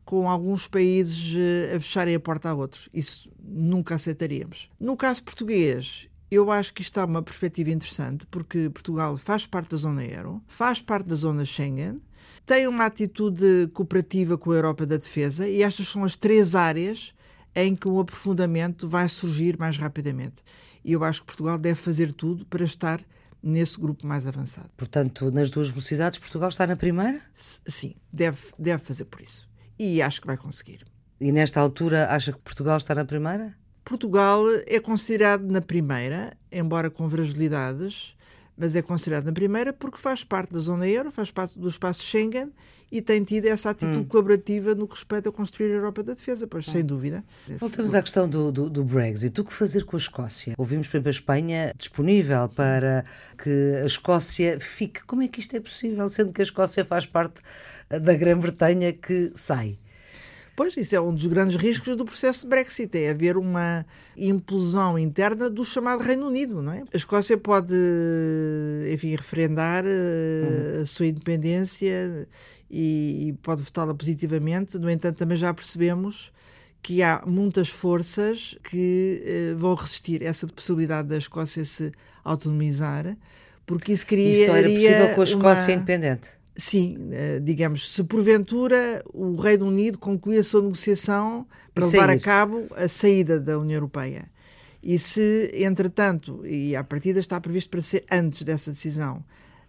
com 0.03 0.29
alguns 0.29 0.67
países 0.67 1.35
a 1.73 1.79
fecharem 1.79 2.15
a 2.15 2.19
porta 2.19 2.49
a 2.49 2.53
outros. 2.53 2.89
Isso 2.93 3.31
nunca 3.41 3.95
aceitaríamos. 3.95 4.69
No 4.79 4.97
caso 4.97 5.23
português, 5.23 6.09
eu 6.31 6.51
acho 6.51 6.73
que 6.73 6.81
isto 6.81 6.99
é 6.99 7.05
uma 7.05 7.21
perspectiva 7.21 7.69
interessante, 7.69 8.25
porque 8.25 8.69
Portugal 8.69 9.15
faz 9.17 9.45
parte 9.45 9.71
da 9.71 9.77
zona 9.77 10.03
euro, 10.03 10.41
faz 10.47 10.81
parte 10.81 11.07
da 11.07 11.15
zona 11.15 11.45
Schengen, 11.45 12.01
tem 12.45 12.67
uma 12.67 12.85
atitude 12.85 13.69
cooperativa 13.73 14.37
com 14.37 14.51
a 14.51 14.55
Europa 14.55 14.85
da 14.85 14.97
Defesa 14.97 15.47
e 15.47 15.61
estas 15.61 15.87
são 15.87 16.03
as 16.03 16.15
três 16.15 16.55
áreas 16.55 17.13
em 17.55 17.75
que 17.75 17.87
o 17.87 17.99
aprofundamento 17.99 18.87
vai 18.87 19.07
surgir 19.09 19.57
mais 19.57 19.77
rapidamente. 19.77 20.41
E 20.83 20.93
eu 20.93 21.03
acho 21.03 21.21
que 21.21 21.27
Portugal 21.27 21.57
deve 21.57 21.79
fazer 21.79 22.13
tudo 22.13 22.45
para 22.45 22.63
estar 22.63 23.01
nesse 23.41 23.79
grupo 23.79 24.05
mais 24.05 24.27
avançado. 24.27 24.69
Portanto, 24.75 25.31
nas 25.31 25.49
duas 25.49 25.69
velocidades, 25.69 26.19
Portugal 26.19 26.49
está 26.49 26.67
na 26.67 26.75
primeira? 26.75 27.21
sim, 27.33 27.95
deve, 28.11 28.39
deve 28.57 28.83
fazer 28.83 29.05
por 29.05 29.21
isso. 29.21 29.47
E 29.77 30.01
acho 30.01 30.21
que 30.21 30.27
vai 30.27 30.37
conseguir. 30.37 30.85
E 31.19 31.31
nesta 31.31 31.59
altura, 31.59 32.09
acha 32.09 32.31
que 32.31 32.39
Portugal 32.39 32.77
está 32.77 32.95
na 32.95 33.05
primeira? 33.05 33.55
Portugal 33.83 34.43
é 34.67 34.79
considerado 34.79 35.49
na 35.49 35.61
primeira, 35.61 36.37
embora 36.51 36.89
com 36.89 37.09
fragilidades, 37.09 38.15
mas 38.59 38.75
é 38.75 38.81
considerado 38.81 39.25
na 39.25 39.31
primeira 39.31 39.71
porque 39.71 39.97
faz 39.97 40.23
parte 40.23 40.51
da 40.51 40.59
zona 40.59 40.85
euro, 40.85 41.09
faz 41.09 41.31
parte 41.31 41.57
do 41.57 41.67
espaço 41.67 42.03
Schengen 42.03 42.51
e 42.91 43.01
tem 43.01 43.23
tido 43.23 43.45
essa 43.45 43.69
atitude 43.69 43.99
hum. 43.99 44.05
colaborativa 44.05 44.75
no 44.75 44.87
que 44.87 44.95
respeita 44.95 45.29
a 45.29 45.31
construir 45.31 45.71
a 45.71 45.75
Europa 45.75 46.03
da 46.03 46.13
defesa, 46.13 46.45
pois 46.45 46.67
hum. 46.67 46.71
sem 46.71 46.83
dúvida. 46.83 47.23
Voltamos 47.57 47.95
à 47.95 48.01
questão 48.01 48.27
do, 48.27 48.51
do, 48.51 48.69
do, 48.69 48.83
Brexit. 48.83 49.39
O 49.39 49.45
que 49.45 49.53
fazer 49.53 49.85
com 49.85 49.95
a 49.95 49.99
Escócia? 49.99 50.55
Ouvimos, 50.57 50.87
por 50.87 50.97
exemplo, 50.97 51.07
a 51.07 51.11
Espanha 51.11 51.73
disponível 51.77 52.49
para 52.49 53.05
que 53.41 53.79
a 53.81 53.85
Escócia 53.85 54.59
fique. 54.59 55.03
Como 55.05 55.21
é 55.21 55.27
que 55.27 55.39
isto 55.39 55.55
é 55.55 55.59
possível, 55.59 56.07
sendo 56.09 56.33
que 56.33 56.41
a 56.41 56.43
Escócia 56.43 56.83
faz 56.83 57.05
parte 57.05 57.41
da 57.89 58.13
Grã-Bretanha 58.13 58.91
que 58.91 59.31
sai? 59.35 59.77
Pois, 60.59 60.75
isso 60.75 60.93
é 60.93 60.99
um 60.99 61.13
dos 61.13 61.25
grandes 61.25 61.55
riscos 61.55 61.95
do 61.95 62.03
processo 62.03 62.41
de 62.41 62.49
Brexit, 62.49 62.97
é 62.97 63.11
haver 63.11 63.37
uma 63.37 63.85
implosão 64.17 64.99
interna 64.99 65.49
do 65.49 65.63
chamado 65.63 66.03
Reino 66.03 66.27
Unido, 66.27 66.61
não 66.61 66.73
é? 66.73 66.83
A 66.93 66.97
Escócia 66.97 67.37
pode, 67.37 67.73
enfim, 68.93 69.15
referendar 69.15 69.85
uhum. 69.85 70.81
a 70.81 70.85
sua 70.85 71.05
independência 71.05 72.27
e, 72.69 73.33
pode 73.41 73.61
votá-la 73.61 73.95
positivamente, 73.95 74.77
no 74.77 74.89
entanto, 74.89 75.15
também 75.15 75.37
já 75.37 75.53
percebemos 75.53 76.29
que 76.81 77.01
há 77.01 77.23
muitas 77.25 77.69
forças 77.69 78.57
que 78.61 79.53
uh, 79.53 79.57
vão 79.57 79.75
resistir 79.75 80.23
a 80.23 80.25
essa 80.25 80.45
possibilidade 80.45 81.07
da 81.07 81.17
Escócia 81.17 81.63
se 81.63 81.89
autonomizar, 82.21 83.15
porque 83.65 83.93
isso 83.93 84.05
criaria. 84.05 84.41
Isso 84.41 84.51
era 84.51 84.69
possível 84.69 85.15
com 85.15 85.21
a 85.21 85.23
Escócia 85.23 85.73
uma... 85.73 85.75
independente. 85.75 86.38
Sim, 86.59 87.09
eh, 87.13 87.39
digamos, 87.39 87.89
se 87.93 88.03
porventura 88.03 89.01
o 89.13 89.37
Reino 89.37 89.65
Unido 89.65 89.97
concluir 89.97 90.39
a 90.39 90.43
sua 90.43 90.61
negociação 90.61 91.47
para 91.73 91.85
levar 91.85 92.09
a 92.09 92.19
cabo 92.19 92.67
a 92.75 92.85
saída 92.89 93.39
da 93.39 93.57
União 93.57 93.77
Europeia. 93.77 94.29
E 94.83 94.99
se, 94.99 95.49
entretanto, 95.53 96.45
e 96.45 96.75
à 96.75 96.83
partida 96.83 97.17
está 97.17 97.39
previsto 97.39 97.69
para 97.69 97.81
ser 97.81 98.03
antes 98.11 98.43
dessa 98.43 98.71
decisão, 98.71 99.23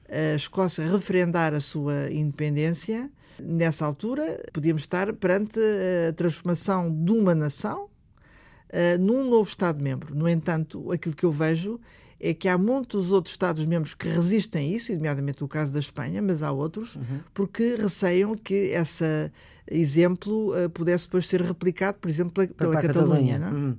a 0.09 0.35
Escócia 0.35 0.85
referendar 0.90 1.54
a 1.54 1.61
sua 1.61 2.11
independência, 2.11 3.09
nessa 3.40 3.87
altura 3.87 4.44
podíamos 4.52 4.82
estar 4.82 5.12
perante 5.12 5.61
a 6.09 6.12
transformação 6.12 6.92
de 6.92 7.12
uma 7.12 7.37
nação 7.37 7.89
uh, 8.70 8.98
num 9.00 9.28
novo 9.28 9.48
Estado-membro. 9.48 10.14
No 10.14 10.28
entanto, 10.28 10.90
aquilo 10.92 11.14
que 11.14 11.24
eu 11.24 11.32
vejo 11.32 11.80
é 12.18 12.34
que 12.34 12.49
há 12.49 12.58
muitos 12.58 13.12
outros 13.12 13.32
Estados-membros 13.32 13.95
que 13.95 14.08
resistem 14.08 14.73
a 14.73 14.76
isso, 14.76 14.92
nomeadamente 14.92 15.42
o 15.42 15.49
caso 15.49 15.73
da 15.73 15.78
Espanha, 15.78 16.21
mas 16.21 16.42
há 16.42 16.52
outros, 16.52 16.97
uhum. 16.97 17.21
porque 17.32 17.76
receiam 17.76 18.36
que 18.36 18.54
esse 18.54 19.30
exemplo 19.71 20.52
uh, 20.52 20.68
pudesse 20.68 21.06
depois 21.06 21.28
ser 21.28 21.40
replicado, 21.40 21.99
por 21.99 22.08
exemplo, 22.10 22.32
pela, 22.32 22.49
pela 22.49 22.82
Catalunha. 22.82 23.38
Catalunha. 23.38 23.78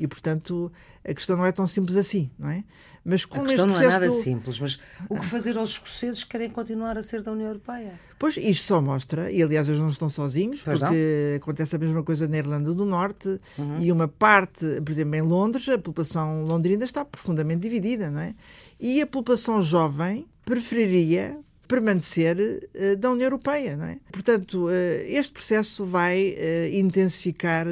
E, 0.00 0.08
portanto, 0.08 0.72
a 1.04 1.12
questão 1.12 1.36
não 1.36 1.44
é 1.44 1.52
tão 1.52 1.66
simples 1.66 1.96
assim, 1.96 2.30
não 2.38 2.48
é? 2.48 2.64
Mas 3.04 3.26
a 3.30 3.40
questão 3.40 3.66
não 3.66 3.80
é 3.80 3.88
nada 3.88 4.06
do... 4.06 4.12
simples, 4.12 4.58
mas 4.58 4.80
o 5.08 5.18
que 5.18 5.24
fazer 5.24 5.56
aos 5.56 5.70
escoceses 5.70 6.22
que 6.22 6.30
querem 6.30 6.50
continuar 6.50 6.98
a 6.98 7.02
ser 7.02 7.22
da 7.22 7.32
União 7.32 7.48
Europeia? 7.48 7.92
Pois, 8.18 8.36
isto 8.36 8.64
só 8.64 8.80
mostra, 8.80 9.30
e 9.30 9.42
aliás 9.42 9.68
eles 9.68 9.80
não 9.80 9.88
estão 9.88 10.08
sozinhos, 10.08 10.62
pois 10.62 10.78
porque 10.78 11.30
não? 11.30 11.36
acontece 11.36 11.76
a 11.76 11.78
mesma 11.78 12.02
coisa 12.02 12.28
na 12.28 12.36
Irlanda 12.36 12.74
do 12.74 12.84
Norte 12.84 13.40
uhum. 13.58 13.80
e 13.80 13.90
uma 13.90 14.06
parte, 14.06 14.80
por 14.82 14.90
exemplo, 14.90 15.14
em 15.16 15.22
Londres, 15.22 15.68
a 15.68 15.78
população 15.78 16.44
londrina 16.44 16.84
está 16.84 17.04
profundamente 17.04 17.62
dividida, 17.62 18.10
não 18.10 18.20
é? 18.20 18.34
E 18.78 19.00
a 19.00 19.06
população 19.06 19.62
jovem 19.62 20.26
preferiria 20.44 21.38
permanecer 21.70 22.36
uh, 22.36 22.96
da 22.96 23.12
União 23.12 23.26
Europeia. 23.26 23.76
Não 23.76 23.84
é? 23.84 23.98
Portanto, 24.10 24.66
uh, 24.66 24.70
este 25.06 25.32
processo 25.32 25.86
vai 25.86 26.34
uh, 26.34 26.74
intensificar 26.74 27.64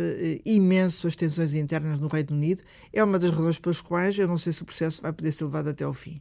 imenso 0.44 1.08
as 1.08 1.16
tensões 1.16 1.52
internas 1.52 1.98
no 1.98 2.06
Reino 2.06 2.30
Unido. 2.30 2.62
É 2.92 3.02
uma 3.02 3.18
das 3.18 3.32
razões 3.32 3.58
pelas 3.58 3.80
quais 3.80 4.16
eu 4.16 4.28
não 4.28 4.38
sei 4.38 4.52
se 4.52 4.62
o 4.62 4.64
processo 4.64 5.02
vai 5.02 5.12
poder 5.12 5.32
ser 5.32 5.44
levado 5.44 5.70
até 5.70 5.82
ao 5.82 5.92
fim. 5.92 6.20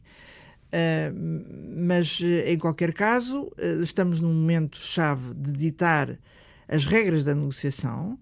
mas, 1.76 2.20
em 2.44 2.58
qualquer 2.58 2.92
caso, 2.92 3.50
estamos 3.82 4.20
num 4.20 4.34
momento-chave 4.34 5.32
de 5.34 5.52
ditar 5.52 6.18
as 6.66 6.84
regras 6.84 7.24
da 7.24 7.34
negociação 7.34 8.18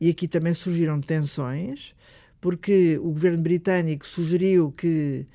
e 0.00 0.10
aqui 0.10 0.28
também 0.28 0.52
surgiram 0.52 1.00
tensões, 1.00 1.94
porque 2.40 2.98
o 2.98 3.10
governo 3.12 3.42
britânico 3.42 4.06
sugeriu 4.06 4.72
que 4.72 5.26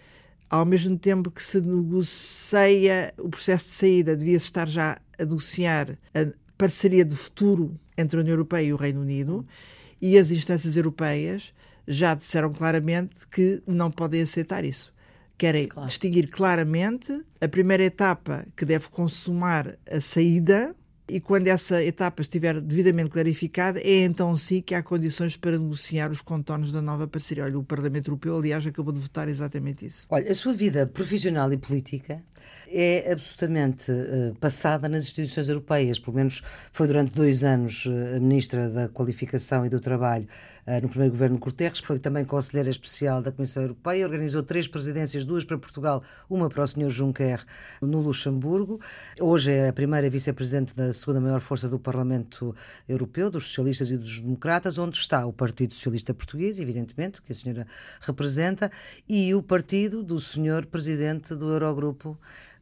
ao 0.52 0.66
mesmo 0.66 1.00
tempo 1.00 1.32
que 1.32 1.42
se 1.42 1.62
negocia 1.62 3.14
o 3.18 3.30
processo 3.30 3.66
de 3.66 3.72
saída, 3.72 4.18
devia-se 4.18 4.46
estar 4.46 4.68
já 4.68 5.00
a 5.18 5.24
negociar 5.24 5.98
a 6.14 6.28
parceria 6.58 7.06
de 7.06 7.16
futuro 7.16 7.80
entre 7.98 8.18
a 8.18 8.20
União 8.20 8.34
Europeia 8.34 8.68
e 8.68 8.74
o 8.74 8.76
Reino 8.76 9.00
Unido, 9.00 9.48
e 10.02 10.18
as 10.18 10.30
instâncias 10.30 10.76
europeias 10.76 11.54
já 11.88 12.14
disseram 12.14 12.52
claramente 12.52 13.26
que 13.30 13.64
não 13.66 13.90
podem 13.90 14.24
aceitar 14.24 14.66
isso. 14.66 14.94
Querem 15.38 15.66
claro. 15.66 15.88
distinguir 15.88 16.30
claramente 16.30 17.24
a 17.40 17.48
primeira 17.48 17.84
etapa 17.84 18.46
que 18.54 18.66
deve 18.66 18.90
consumar 18.90 19.78
a 19.90 20.02
saída 20.02 20.76
e 21.12 21.20
quando 21.20 21.48
essa 21.48 21.84
etapa 21.84 22.22
estiver 22.22 22.62
devidamente 22.62 23.10
clarificada, 23.10 23.82
é 23.82 24.06
então 24.06 24.34
sim 24.34 24.62
que 24.62 24.74
há 24.74 24.82
condições 24.82 25.36
para 25.36 25.52
negociar 25.52 26.10
os 26.10 26.22
contornos 26.22 26.72
da 26.72 26.82
nova 26.82 27.06
parceria. 27.06 27.44
Olha, 27.44 27.60
o 27.60 27.64
Parlamento 27.64 28.08
Europeu, 28.08 28.38
aliás, 28.38 28.66
acabou 28.66 28.94
de 28.94 29.00
votar 29.00 29.28
exatamente 29.28 29.86
isso. 29.86 30.08
Olha, 30.10 30.32
a 30.32 30.34
sua 30.34 30.54
vida 30.54 30.88
profissional 30.88 31.52
e 31.52 31.58
política 31.58 32.24
é 32.74 33.12
absolutamente 33.12 33.92
uh, 33.92 34.34
passada 34.40 34.88
nas 34.88 35.04
instituições 35.04 35.50
europeias. 35.50 36.00
Pelo 36.00 36.16
menos 36.16 36.42
foi 36.72 36.88
durante 36.88 37.14
dois 37.14 37.44
anos 37.44 37.86
uh, 37.86 37.92
Ministra 38.22 38.70
da 38.70 38.88
Qualificação 38.88 39.66
e 39.66 39.70
do 39.70 39.82
Trabalho 39.82 40.28
uh, 40.66 40.82
no 40.82 40.88
primeiro 40.88 41.12
governo 41.12 41.38
Corterres, 41.38 41.80
foi 41.80 42.00
também 42.00 42.24
Conselheira 42.24 42.70
Especial 42.70 43.22
da 43.22 43.32
Comissão 43.32 43.64
Europeia, 43.64 44.06
organizou 44.06 44.44
três 44.44 44.68
presidências, 44.68 45.26
duas 45.26 45.44
para 45.44 45.58
Portugal, 45.58 46.02
uma 46.30 46.48
para 46.48 46.64
o 46.64 46.68
Sr. 46.68 46.90
Juncker 46.90 47.44
no 47.82 48.00
Luxemburgo. 48.00 48.80
Hoje 49.20 49.52
é 49.52 49.68
a 49.68 49.74
primeira 49.74 50.10
vice-presidente 50.10 50.74
da 50.74 50.94
segunda 51.02 51.20
maior 51.20 51.42
força 51.42 51.68
do 51.68 51.80
Parlamento 51.80 52.56
Europeu, 52.88 53.30
dos 53.30 53.48
socialistas 53.48 53.92
e 53.92 53.98
dos 53.98 54.20
democratas, 54.20 54.78
onde 54.78 54.98
está 54.98 55.26
o 55.26 55.34
Partido 55.34 55.74
Socialista 55.74 56.14
Português, 56.14 56.60
evidentemente, 56.60 57.22
que 57.22 57.32
a 57.32 57.36
senhora 57.36 57.68
representa, 58.02 58.72
e 59.10 59.34
o 59.34 59.42
partido 59.42 60.04
do 60.04 60.20
Sr. 60.20 60.66
Presidente 60.70 61.36
do 61.36 61.50
Eurogrupo, 61.50 62.18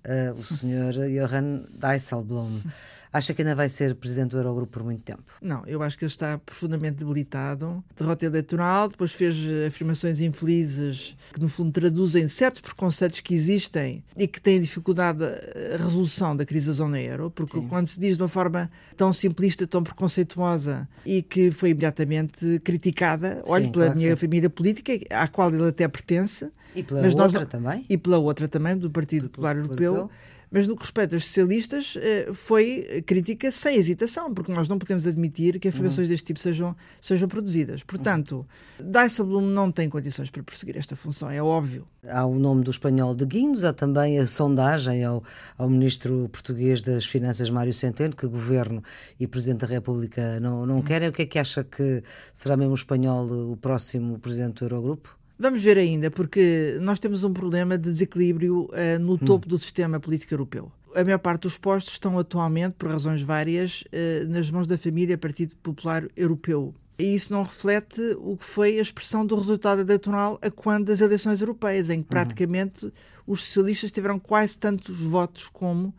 uh, 0.06 0.34
o 0.34 0.43
Sr. 0.43 1.10
Johan 1.13 1.65
Dijsselbloem. 1.69 2.63
Acha 3.12 3.34
que 3.34 3.41
ainda 3.41 3.56
vai 3.56 3.67
ser 3.67 3.95
presidente 3.95 4.32
do 4.32 4.38
Eurogrupo 4.38 4.72
por 4.72 4.84
muito 4.84 5.02
tempo? 5.02 5.24
Não, 5.41 5.65
eu 5.65 5.82
acho 5.82 5.98
que 5.98 6.06
ele 6.06 6.12
está 6.12 6.38
profundamente 6.38 6.98
debilitado. 6.98 7.84
Derrota 7.98 8.26
eleitoral, 8.26 8.88
depois 8.88 9.12
fez 9.12 9.36
afirmações 9.67 10.19
infelizes 10.19 11.17
que, 11.34 11.39
no 11.39 11.50
fundo, 11.50 11.72
traduzem 11.72 12.28
certos 12.28 12.62
preconceitos 12.62 13.19
que 13.19 13.34
existem 13.34 14.04
e 14.15 14.28
que 14.28 14.39
têm 14.39 14.62
dificuldade 14.62 15.24
a 15.24 15.78
resolução 15.78 16.36
da 16.36 16.45
crise 16.45 16.67
da 16.67 16.74
zona 16.74 17.02
euro, 17.02 17.32
porque 17.32 17.60
Sim. 17.60 17.67
quando 17.67 17.88
se 17.88 18.00
diz 18.00 18.15
de 18.15 18.22
uma 18.22 18.30
forma 18.30 18.69
tão 18.95 19.12
simplista, 19.12 19.65
tão 19.65 19.82
preconceituosa 19.82 20.88
e 21.04 21.24
que 21.24 21.50
foi 21.50 21.69
imediatamente 21.72 22.60
criticada, 22.63 23.41
olhe 23.48 23.72
pela 23.72 23.86
claro 23.86 24.00
minha 24.00 24.15
família 24.15 24.52
política, 24.52 24.93
à 25.10 25.28
qual 25.28 25.52
ele 25.52 25.67
até 25.67 25.88
pertence. 25.88 26.52
E 26.76 26.84
pela 26.84 27.02
outra 27.02 27.39
nós, 27.39 27.50
também. 27.50 27.86
E 27.89 27.98
pela 27.98 28.19
outra 28.19 28.48
também, 28.48 28.78
do 28.78 28.91
Partido 28.91 29.30
Popular 29.30 29.58
Europeu. 29.58 29.95
Europeu 29.95 30.12
Mas 30.52 30.68
no 30.68 30.76
que 30.76 30.82
respeita 30.82 31.16
aos 31.16 31.26
socialistas, 31.26 31.96
eh, 31.98 32.30
foi 32.34 33.04
crítica 33.06 33.52
sem 33.52 33.76
hesitação, 33.76 34.34
porque 34.34 34.52
nós 34.52 34.68
não 34.68 34.80
podemos 34.80 35.06
admitir 35.06 35.60
que 35.60 35.68
afirmações 35.68 36.08
uhum. 36.08 36.12
deste 36.12 36.26
tipo 36.26 36.40
sejam, 36.40 36.76
sejam 37.00 37.28
produzidas. 37.28 37.84
Portanto, 37.84 38.48
uhum. 38.80 38.92
Dijsselbloem 38.92 39.46
não 39.48 39.72
tem 39.72 39.88
condições 39.88 40.32
para 40.32 40.42
prosseguir 40.42 40.76
esta 40.78 40.96
função, 40.96 41.30
é 41.30 41.42
óbvio. 41.42 41.88
Há 42.08 42.26
o 42.26 42.40
nome 42.40 42.64
do 42.64 42.72
espanhol 42.72 43.14
de 43.14 43.26
Guindos, 43.26 43.64
há 43.64 43.74
também 43.74 44.18
a 44.18 44.26
sondagem 44.26 45.04
ao, 45.04 45.24
ao 45.58 45.70
ministro 45.70 46.28
português 46.32 46.82
das 46.82 47.06
Finanças, 47.06 47.50
Mário 47.50 47.74
Centeno, 47.74 48.16
que 48.16 48.26
o 48.26 48.30
Governo 48.30 48.84
e 49.20 49.26
o 49.26 49.30
Presidente 49.30 49.62
da 49.62 49.68
República 49.68 50.40
não, 50.40 50.66
não 50.66 50.76
uhum. 50.78 50.82
querem. 50.82 51.10
O 51.10 51.14
que 51.14 51.22
é 51.22 51.26
que 51.28 51.38
acha 51.38 51.64
que 51.64 52.04
será 52.34 52.58
mesmo 52.58 52.72
o 52.72 52.76
espanhol 52.76 53.52
o 53.52 53.58
próximo 53.58 54.18
Presidente 54.18 54.60
do 54.60 54.66
Eurogrupo? 54.66 55.19
Vamos 55.41 55.63
ver 55.63 55.78
ainda, 55.78 56.12
porque 56.12 56.78
nós 56.82 56.99
temos 56.99 57.23
um 57.23 57.32
problema 57.32 57.78
de 57.78 57.89
desequilíbrio 57.89 58.65
uh, 58.65 58.99
no 58.99 59.13
hum. 59.13 59.17
topo 59.17 59.47
do 59.47 59.58
sistema 59.58 59.97
político 59.97 60.34
europeu. 60.34 60.69
A 60.93 61.02
maior 61.02 61.19
parte 61.19 61.43
dos 61.43 61.58
postos 61.58 61.93
estão 61.93 62.19
atualmente, 62.19 62.73
por 62.78 62.89
razões 62.89 63.21
várias, 63.21 63.84
uh, 63.84 64.28
nas 64.28 64.52
mãos 64.52 64.67
da 64.67 64.78
família 64.78 65.17
Partido 65.17 65.56
Popular 65.63 66.06
Europeu. 66.17 66.75
E 66.97 67.15
isso 67.15 67.32
não 67.32 67.43
reflete 67.43 68.02
o 68.19 68.36
que 68.36 68.43
foi 68.43 68.80
a 68.80 68.82
expressão 68.82 69.25
do 69.25 69.38
resultado 69.38 69.80
eleitoral 69.80 70.38
a 70.41 70.52
quando 70.52 70.88
das 70.88 70.99
eleições 70.99 71.39
europeias, 71.39 71.89
em 71.89 72.04
que 72.04 72.10
uhum. 72.10 72.10
praticamente 72.10 72.91
os 73.25 73.41
socialistas 73.41 73.93
tiveram 73.93 74.19
quase 74.19 74.60
tantos 74.60 74.99
votos 74.99 75.47
como 75.47 75.95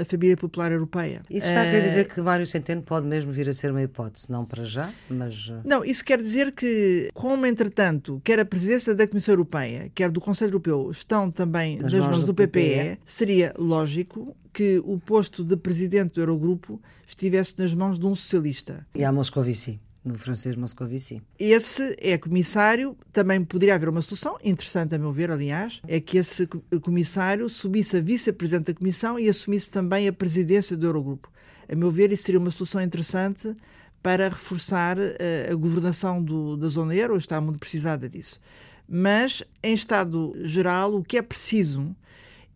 a 0.00 0.04
família 0.04 0.36
popular 0.36 0.72
europeia. 0.72 1.22
Isso 1.30 1.48
está 1.48 1.62
a 1.62 1.64
querer 1.64 1.82
dizer 1.82 2.06
que 2.06 2.20
Mário 2.20 2.46
Centeno 2.46 2.82
pode 2.82 3.06
mesmo 3.06 3.32
vir 3.32 3.48
a 3.48 3.52
ser 3.54 3.70
uma 3.70 3.82
hipótese, 3.82 4.30
não 4.30 4.44
para 4.44 4.64
já, 4.64 4.90
mas... 5.08 5.52
Não, 5.64 5.84
isso 5.84 6.04
quer 6.04 6.18
dizer 6.18 6.52
que, 6.52 7.10
como 7.12 7.46
entretanto, 7.46 8.20
quer 8.24 8.40
a 8.40 8.44
presidência 8.44 8.94
da 8.94 9.06
Comissão 9.06 9.32
Europeia, 9.32 9.90
quer 9.94 10.10
do 10.10 10.20
Conselho 10.20 10.50
Europeu, 10.50 10.90
estão 10.90 11.30
também 11.30 11.76
nas, 11.76 11.92
nas 11.92 12.02
mãos, 12.02 12.16
mãos 12.16 12.20
do, 12.20 12.26
do 12.26 12.34
PPE, 12.34 12.46
PPE, 12.46 12.98
seria 13.04 13.54
lógico 13.58 14.36
que 14.52 14.80
o 14.84 14.98
posto 14.98 15.44
de 15.44 15.56
presidente 15.56 16.14
do 16.14 16.20
Eurogrupo 16.20 16.80
estivesse 17.06 17.58
nas 17.58 17.74
mãos 17.74 17.98
de 17.98 18.06
um 18.06 18.14
socialista. 18.14 18.86
E 18.94 19.04
a 19.04 19.12
Moscovici 19.12 19.80
no 20.10 20.18
francês 20.18 20.56
Moscovici. 20.56 21.22
Esse 21.38 21.96
é 21.98 22.18
comissário, 22.18 22.96
também 23.12 23.44
poderia 23.44 23.74
haver 23.74 23.88
uma 23.88 24.02
solução, 24.02 24.38
interessante 24.42 24.94
a 24.94 24.98
meu 24.98 25.12
ver, 25.12 25.30
aliás, 25.30 25.80
é 25.86 26.00
que 26.00 26.18
esse 26.18 26.46
comissário 26.82 27.48
subisse 27.48 27.96
a 27.96 28.00
vice-presidente 28.00 28.72
da 28.72 28.74
Comissão 28.74 29.18
e 29.18 29.28
assumisse 29.28 29.70
também 29.70 30.08
a 30.08 30.12
presidência 30.12 30.76
do 30.76 30.86
Eurogrupo. 30.86 31.30
A 31.68 31.74
meu 31.74 31.90
ver, 31.90 32.12
isso 32.12 32.24
seria 32.24 32.40
uma 32.40 32.50
solução 32.50 32.80
interessante 32.82 33.54
para 34.02 34.28
reforçar 34.28 34.98
uh, 34.98 35.52
a 35.52 35.54
governação 35.54 36.22
do, 36.22 36.56
da 36.56 36.68
zona 36.68 36.94
euro, 36.94 37.16
está 37.16 37.40
muito 37.40 37.58
precisada 37.58 38.08
disso. 38.08 38.40
Mas, 38.88 39.42
em 39.62 39.74
estado 39.74 40.34
geral, 40.42 40.94
o 40.96 41.04
que 41.04 41.16
é 41.16 41.22
preciso 41.22 41.94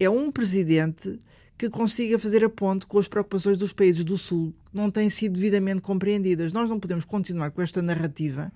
é 0.01 0.11
um 0.11 0.33
presidente 0.33 1.21
que 1.57 1.71
consiga 1.71 2.19
fazer 2.19 2.45
a 2.45 2.49
ponte 2.49 2.87
com 2.87 2.99
as 2.99 3.09
preocupações 3.09 3.57
dos 3.57 3.73
países 3.73 4.05
do 4.05 4.19
Sul, 4.19 4.53
que 4.71 4.77
não 4.77 4.91
têm 4.91 5.09
sido 5.09 5.35
devidamente 5.35 5.83
compreendidas. 5.83 6.53
Nós 6.53 6.69
não 6.69 6.81
podemos 6.81 7.05
continuar 7.05 7.51
com 7.51 7.63
esta 7.63 7.81
narrativa 7.81 8.53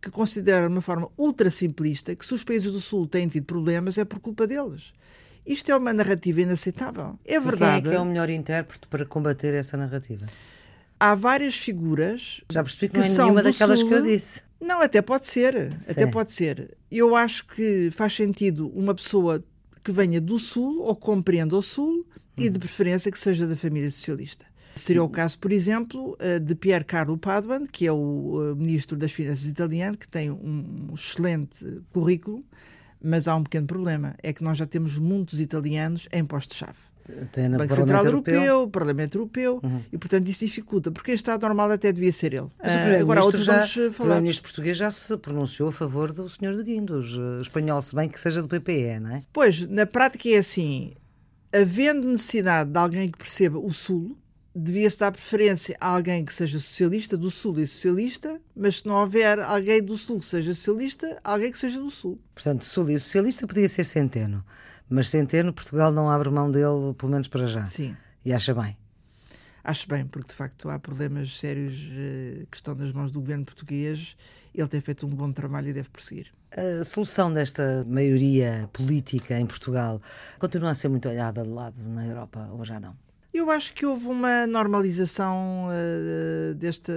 que 0.00 0.10
considera 0.10 0.66
de 0.66 0.72
uma 0.72 0.80
forma 0.80 1.10
ultra 1.18 1.50
simplista 1.50 2.14
que 2.14 2.24
se 2.24 2.32
os 2.32 2.44
países 2.44 2.70
do 2.72 2.80
Sul 2.80 3.06
têm 3.06 3.28
tido 3.28 3.44
problemas 3.44 3.98
é 3.98 4.04
por 4.04 4.20
culpa 4.20 4.46
deles. 4.46 4.92
Isto 5.44 5.72
é 5.72 5.76
uma 5.76 5.92
narrativa 5.92 6.42
inaceitável. 6.42 7.18
É 7.24 7.40
verdade. 7.40 7.78
E 7.78 7.82
quem 7.82 7.90
é 7.90 7.92
que 7.92 7.96
é 7.96 8.00
o 8.00 8.04
melhor 8.04 8.28
intérprete 8.30 8.86
para 8.86 9.04
combater 9.04 9.54
essa 9.54 9.76
narrativa? 9.76 10.26
Há 11.00 11.14
várias 11.14 11.56
figuras. 11.56 12.42
Já 12.50 12.62
percebi 12.62 12.88
que, 12.88 13.00
que 13.00 13.08
não 13.08 13.14
é 13.14 13.18
nenhuma 13.18 13.42
daquelas 13.42 13.80
Sul. 13.80 13.88
que 13.88 13.94
eu 13.94 14.02
disse. 14.02 14.42
Não, 14.60 14.80
até 14.80 15.00
pode 15.00 15.26
ser. 15.26 15.72
Sim. 15.80 15.92
Até 15.92 16.06
pode 16.06 16.32
ser. 16.32 16.76
Eu 16.90 17.16
acho 17.16 17.46
que 17.46 17.90
faz 17.90 18.14
sentido 18.14 18.68
uma 18.74 18.94
pessoa 18.94 19.42
que 19.82 19.92
venha 19.92 20.20
do 20.20 20.38
Sul 20.38 20.82
ou 20.82 20.94
compreenda 20.94 21.56
o 21.56 21.62
Sul 21.62 22.06
e 22.38 22.48
de 22.48 22.58
preferência 22.58 23.10
que 23.10 23.18
seja 23.18 23.46
da 23.46 23.56
família 23.56 23.90
socialista. 23.90 24.46
Seria 24.78 25.02
o 25.02 25.08
caso, 25.08 25.38
por 25.38 25.52
exemplo, 25.52 26.16
eh, 26.20 26.38
de 26.38 26.54
Pier 26.54 26.84
Carlo 26.84 27.18
Padoan, 27.18 27.64
que 27.66 27.86
é 27.86 27.92
o 27.92 28.52
eh, 28.52 28.54
ministro 28.54 28.96
das 28.96 29.10
Finanças 29.10 29.46
italiano, 29.46 29.96
que 29.96 30.06
tem 30.06 30.30
um 30.30 30.90
excelente 30.94 31.82
currículo, 31.92 32.44
mas 33.02 33.26
há 33.26 33.34
um 33.34 33.42
pequeno 33.42 33.66
problema: 33.66 34.14
é 34.22 34.32
que 34.32 34.42
nós 34.42 34.56
já 34.56 34.66
temos 34.66 34.96
muitos 34.98 35.40
italianos 35.40 36.08
em 36.12 36.24
postos-chave. 36.24 36.78
Banco 37.56 37.74
Central 37.74 38.04
Europeu, 38.04 38.34
Europeu 38.34 38.68
Parlamento 38.68 39.16
Europeu, 39.16 39.60
uhum. 39.62 39.80
e 39.90 39.96
portanto 39.96 40.28
isso 40.28 40.44
dificulta, 40.44 40.90
porque 40.90 41.12
em 41.12 41.14
Estado 41.14 41.40
normal 41.40 41.72
até 41.72 41.90
devia 41.90 42.12
ser 42.12 42.34
ele. 42.34 42.48
Mas 42.62 42.74
uh, 42.74 43.00
agora 43.00 43.24
outros 43.24 43.44
já, 43.44 43.54
vamos 43.54 43.72
falar. 43.72 43.88
O 43.88 43.92
Primeiro-Ministro 43.94 44.42
português 44.42 44.76
já 44.76 44.90
se 44.90 45.16
pronunciou 45.16 45.70
a 45.70 45.72
favor 45.72 46.12
do 46.12 46.28
Sr. 46.28 46.54
de 46.56 46.64
Guindos, 46.64 47.18
espanhol, 47.40 47.80
se 47.80 47.96
bem 47.96 48.10
que 48.10 48.20
seja 48.20 48.42
do 48.42 48.48
PPE, 48.48 49.00
não 49.00 49.10
é? 49.10 49.22
Pois, 49.32 49.66
na 49.66 49.86
prática 49.86 50.28
é 50.28 50.36
assim, 50.36 50.92
havendo 51.52 52.08
necessidade 52.08 52.70
de 52.70 52.78
alguém 52.78 53.10
que 53.10 53.18
perceba 53.18 53.58
o 53.58 53.72
Sul, 53.72 54.16
devia-se 54.54 54.98
dar 54.98 55.12
preferência 55.12 55.76
a 55.80 55.88
alguém 55.88 56.24
que 56.24 56.34
seja 56.34 56.58
socialista, 56.58 57.16
do 57.16 57.30
Sul 57.30 57.58
e 57.60 57.66
socialista, 57.66 58.40
mas 58.54 58.78
se 58.78 58.86
não 58.86 58.96
houver 58.96 59.38
alguém 59.38 59.82
do 59.82 59.96
Sul 59.96 60.18
que 60.18 60.26
seja 60.26 60.52
socialista, 60.52 61.18
alguém 61.22 61.52
que 61.52 61.58
seja 61.58 61.78
do 61.78 61.90
Sul. 61.90 62.18
Portanto, 62.34 62.64
Sul 62.64 62.90
e 62.90 62.98
socialista 62.98 63.46
podia 63.46 63.68
ser 63.68 63.84
Centeno, 63.84 64.44
mas 64.88 65.08
Centeno, 65.08 65.52
Portugal 65.52 65.92
não 65.92 66.10
abre 66.10 66.30
mão 66.30 66.50
dele, 66.50 66.94
pelo 66.96 67.12
menos 67.12 67.28
para 67.28 67.46
já. 67.46 67.64
Sim. 67.66 67.96
E 68.24 68.32
acha 68.32 68.54
bem. 68.54 68.76
Acho 69.62 69.88
bem, 69.88 70.06
porque 70.06 70.28
de 70.28 70.34
facto 70.34 70.68
há 70.70 70.78
problemas 70.78 71.38
sérios 71.38 71.88
eh, 71.92 72.46
que 72.50 72.56
estão 72.56 72.74
nas 72.74 72.90
mãos 72.90 73.12
do 73.12 73.20
governo 73.20 73.44
português. 73.44 74.16
Ele 74.60 74.68
tem 74.68 74.80
feito 74.80 75.06
um 75.06 75.10
bom 75.10 75.30
trabalho 75.32 75.68
e 75.68 75.72
deve 75.72 75.88
prosseguir. 75.88 76.32
A 76.50 76.82
solução 76.82 77.32
desta 77.32 77.84
maioria 77.86 78.68
política 78.72 79.38
em 79.38 79.46
Portugal 79.46 80.00
continua 80.38 80.70
a 80.70 80.74
ser 80.74 80.88
muito 80.88 81.08
olhada 81.08 81.42
de 81.42 81.48
lado 81.48 81.80
na 81.82 82.06
Europa 82.06 82.48
ou 82.52 82.64
já 82.64 82.80
não? 82.80 82.96
Eu 83.32 83.50
acho 83.50 83.74
que 83.74 83.84
houve 83.84 84.06
uma 84.06 84.46
normalização 84.46 85.68
uh, 85.68 86.54
desta, 86.54 86.92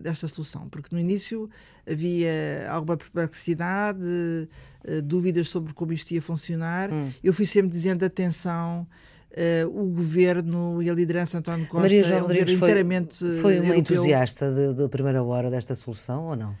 desta 0.00 0.28
solução, 0.28 0.68
porque 0.68 0.94
no 0.94 1.00
início 1.00 1.50
havia 1.90 2.68
alguma 2.70 2.96
perplexidade, 2.96 4.04
uh, 4.04 5.02
dúvidas 5.02 5.48
sobre 5.48 5.72
como 5.72 5.92
isto 5.92 6.12
ia 6.12 6.20
funcionar. 6.20 6.92
Hum. 6.92 7.10
Eu 7.24 7.32
fui 7.32 7.46
sempre 7.46 7.70
dizendo 7.70 8.04
atenção. 8.04 8.86
Uh, 9.30 9.68
o 9.68 9.86
governo 9.86 10.82
e 10.82 10.90
a 10.90 10.92
liderança 10.92 11.38
António 11.38 11.64
Costa 11.66 11.82
Maria 11.82 12.02
João 12.02 12.22
Rodrigues 12.22 12.54
foi, 12.54 12.72
foi 13.40 13.60
uma 13.60 13.68
europeu. 13.68 13.78
entusiasta 13.78 14.74
da 14.74 14.88
primeira 14.88 15.22
hora 15.22 15.48
desta 15.48 15.76
solução 15.76 16.24
ou 16.24 16.36
não? 16.36 16.56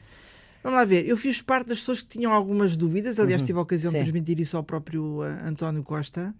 Vamos 0.62 0.78
lá 0.78 0.84
ver, 0.84 1.06
eu 1.06 1.16
fiz 1.16 1.40
parte 1.40 1.68
das 1.68 1.78
pessoas 1.78 2.02
que 2.02 2.08
tinham 2.08 2.32
algumas 2.32 2.76
dúvidas, 2.76 3.18
aliás, 3.18 3.40
uhum. 3.40 3.46
tive 3.46 3.58
a 3.58 3.62
ocasião 3.62 3.90
Sim. 3.90 3.98
de 3.98 4.04
transmitir 4.04 4.40
isso 4.40 4.56
ao 4.56 4.62
próprio 4.62 5.20
uh, 5.20 5.48
António 5.48 5.82
Costa. 5.82 6.34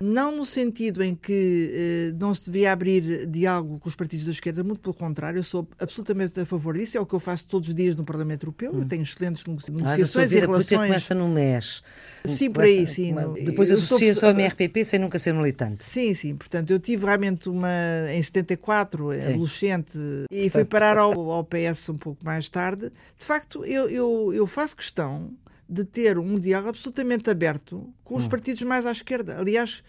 Não 0.00 0.36
no 0.36 0.44
sentido 0.44 1.02
em 1.02 1.14
que 1.14 2.12
uh, 2.12 2.16
não 2.18 2.34
se 2.34 2.46
devia 2.46 2.72
abrir 2.72 3.26
diálogo 3.26 3.78
com 3.78 3.88
os 3.88 3.94
partidos 3.94 4.26
da 4.26 4.32
esquerda, 4.32 4.64
muito 4.64 4.80
pelo 4.80 4.94
contrário, 4.94 5.38
eu 5.38 5.42
sou 5.42 5.66
absolutamente 5.78 6.40
a 6.40 6.46
favor 6.46 6.74
disso, 6.74 6.98
é 6.98 7.00
o 7.00 7.06
que 7.06 7.14
eu 7.14 7.20
faço 7.20 7.46
todos 7.46 7.68
os 7.68 7.74
dias 7.74 7.96
no 7.96 8.04
Parlamento 8.04 8.44
Europeu, 8.44 8.72
hum. 8.72 8.80
eu 8.80 8.84
tenho 8.88 9.02
excelentes 9.02 9.44
negociações 9.46 10.32
e 10.32 10.40
relações... 10.40 10.88
começa 10.88 11.14
no 11.14 11.28
MES. 11.28 11.82
Sim, 12.24 12.50
por 12.50 12.64
aí, 12.64 12.86
sim. 12.86 13.14
Depois 13.44 13.70
associa-se 13.70 14.20
sou... 14.20 14.28
ao 14.28 14.34
MRPP 14.34 14.84
sem 14.84 14.98
nunca 14.98 15.18
ser 15.18 15.32
militante. 15.32 15.84
Sim, 15.84 16.14
sim, 16.14 16.34
portanto, 16.34 16.70
eu 16.70 16.80
tive 16.80 17.04
realmente 17.04 17.48
uma, 17.48 17.68
em 18.10 18.22
74, 18.22 19.22
sim. 19.22 19.32
adolescente, 19.32 19.98
e 20.30 20.50
fui 20.50 20.64
parar 20.64 20.98
ao, 20.98 21.30
ao 21.30 21.44
PS 21.44 21.88
um 21.90 21.98
pouco 21.98 22.24
mais 22.24 22.48
tarde. 22.48 22.90
De 23.16 23.24
facto, 23.24 23.64
eu, 23.64 23.88
eu, 23.88 24.32
eu 24.32 24.46
faço 24.46 24.76
questão 24.76 25.32
de 25.68 25.84
ter 25.84 26.18
um 26.18 26.38
diálogo 26.38 26.70
absolutamente 26.70 27.30
aberto 27.30 27.92
com 28.02 28.16
os 28.16 28.26
hum. 28.26 28.28
partidos 28.28 28.62
mais 28.62 28.86
à 28.86 28.92
esquerda. 28.92 29.38
Aliás, 29.38 29.82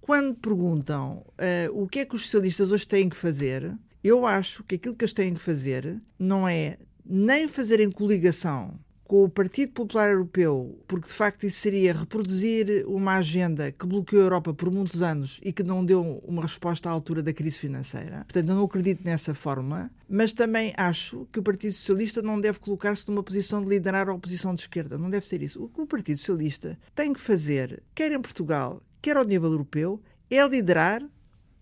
quando 0.00 0.34
perguntam 0.34 1.24
uh, 1.28 1.82
o 1.82 1.88
que 1.88 2.00
é 2.00 2.04
que 2.04 2.14
os 2.14 2.22
socialistas 2.22 2.72
hoje 2.72 2.86
têm 2.86 3.08
que 3.08 3.16
fazer, 3.16 3.76
eu 4.02 4.26
acho 4.26 4.64
que 4.64 4.74
aquilo 4.74 4.94
que 4.96 5.04
eles 5.04 5.12
têm 5.12 5.34
que 5.34 5.40
fazer 5.40 6.00
não 6.18 6.48
é 6.48 6.78
nem 7.04 7.46
fazerem 7.46 7.90
coligação 7.90 8.78
com 9.10 9.24
o 9.24 9.28
Partido 9.28 9.72
Popular 9.72 10.08
Europeu, 10.08 10.78
porque 10.86 11.08
de 11.08 11.12
facto 11.12 11.44
isso 11.44 11.58
seria 11.58 11.92
reproduzir 11.92 12.84
uma 12.86 13.16
agenda 13.16 13.72
que 13.72 13.84
bloqueou 13.84 14.22
a 14.22 14.24
Europa 14.26 14.54
por 14.54 14.70
muitos 14.70 15.02
anos 15.02 15.40
e 15.42 15.52
que 15.52 15.64
não 15.64 15.84
deu 15.84 16.22
uma 16.24 16.42
resposta 16.42 16.88
à 16.88 16.92
altura 16.92 17.20
da 17.20 17.32
crise 17.32 17.58
financeira. 17.58 18.18
Portanto, 18.18 18.48
eu 18.48 18.54
não 18.54 18.62
acredito 18.62 19.04
nessa 19.04 19.34
forma, 19.34 19.90
mas 20.08 20.32
também 20.32 20.72
acho 20.76 21.26
que 21.32 21.40
o 21.40 21.42
Partido 21.42 21.72
Socialista 21.72 22.22
não 22.22 22.40
deve 22.40 22.60
colocar-se 22.60 23.08
numa 23.08 23.20
posição 23.20 23.60
de 23.60 23.68
liderar 23.68 24.08
a 24.08 24.14
oposição 24.14 24.54
de 24.54 24.60
esquerda. 24.60 24.96
Não 24.96 25.10
deve 25.10 25.26
ser 25.26 25.42
isso. 25.42 25.64
O 25.64 25.68
que 25.68 25.80
o 25.80 25.88
Partido 25.88 26.18
Socialista 26.18 26.78
tem 26.94 27.12
que 27.12 27.18
fazer, 27.18 27.82
quer 27.92 28.12
em 28.12 28.22
Portugal, 28.22 28.80
quer 29.02 29.16
ao 29.16 29.24
nível 29.24 29.50
europeu, 29.50 30.00
é 30.30 30.46
liderar 30.46 31.02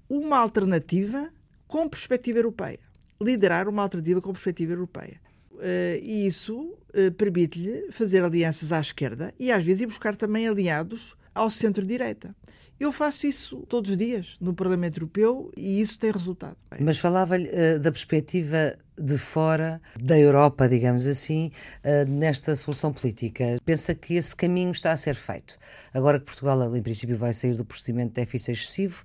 uma 0.07 0.37
alternativa 0.37 1.31
com 1.67 1.89
perspectiva 1.89 2.41
europeia. 2.41 2.81
Liderar 3.19 3.71
uma 3.71 3.81
alternativa 3.81 4.21
com 4.21 4.33
perspectiva 4.33 4.75
europeia. 4.75 5.19
Uh, 5.59 5.99
e 6.01 6.27
isso 6.27 6.57
uh, 6.57 7.13
permite-lhe 7.17 7.91
fazer 7.91 8.23
alianças 8.23 8.71
à 8.71 8.81
esquerda 8.81 9.35
e 9.39 9.51
às 9.51 9.65
vezes 9.65 9.83
ir 9.83 9.87
buscar 9.87 10.15
também 10.15 10.47
aliados 10.47 11.17
ao 11.35 11.51
centro-direita. 11.51 12.35
Eu 12.79 12.93
faço 12.93 13.27
isso 13.27 13.67
todos 13.69 13.91
os 13.91 13.97
dias 13.97 14.37
no 14.41 14.55
Parlamento 14.55 14.99
Europeu 14.99 15.51
e 15.57 15.81
isso 15.81 15.99
tem 15.99 16.13
resultado. 16.13 16.57
Mas 16.79 16.97
falava-lhe 16.97 17.49
uh, 17.49 17.81
da 17.81 17.91
perspectiva 17.91 18.79
de 18.97 19.19
fora 19.19 19.81
da 20.01 20.17
Europa, 20.17 20.69
digamos 20.69 21.05
assim, 21.07 21.51
uh, 21.85 22.09
nesta 22.09 22.55
solução 22.55 22.93
política. 22.93 23.59
Pensa 23.65 23.97
que 23.97 24.15
esse 24.15 24.35
caminho 24.35 24.71
está 24.71 24.93
a 24.93 24.97
ser 24.97 25.17
feito. 25.17 25.59
Agora 25.93 26.21
que 26.21 26.27
Portugal, 26.27 26.77
em 26.77 26.83
princípio, 26.83 27.17
vai 27.17 27.33
sair 27.33 27.57
do 27.57 27.65
procedimento 27.65 28.11
de 28.11 28.15
déficit 28.15 28.53
excessivo, 28.53 29.03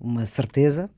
uma 0.00 0.24
certeza? 0.24 0.88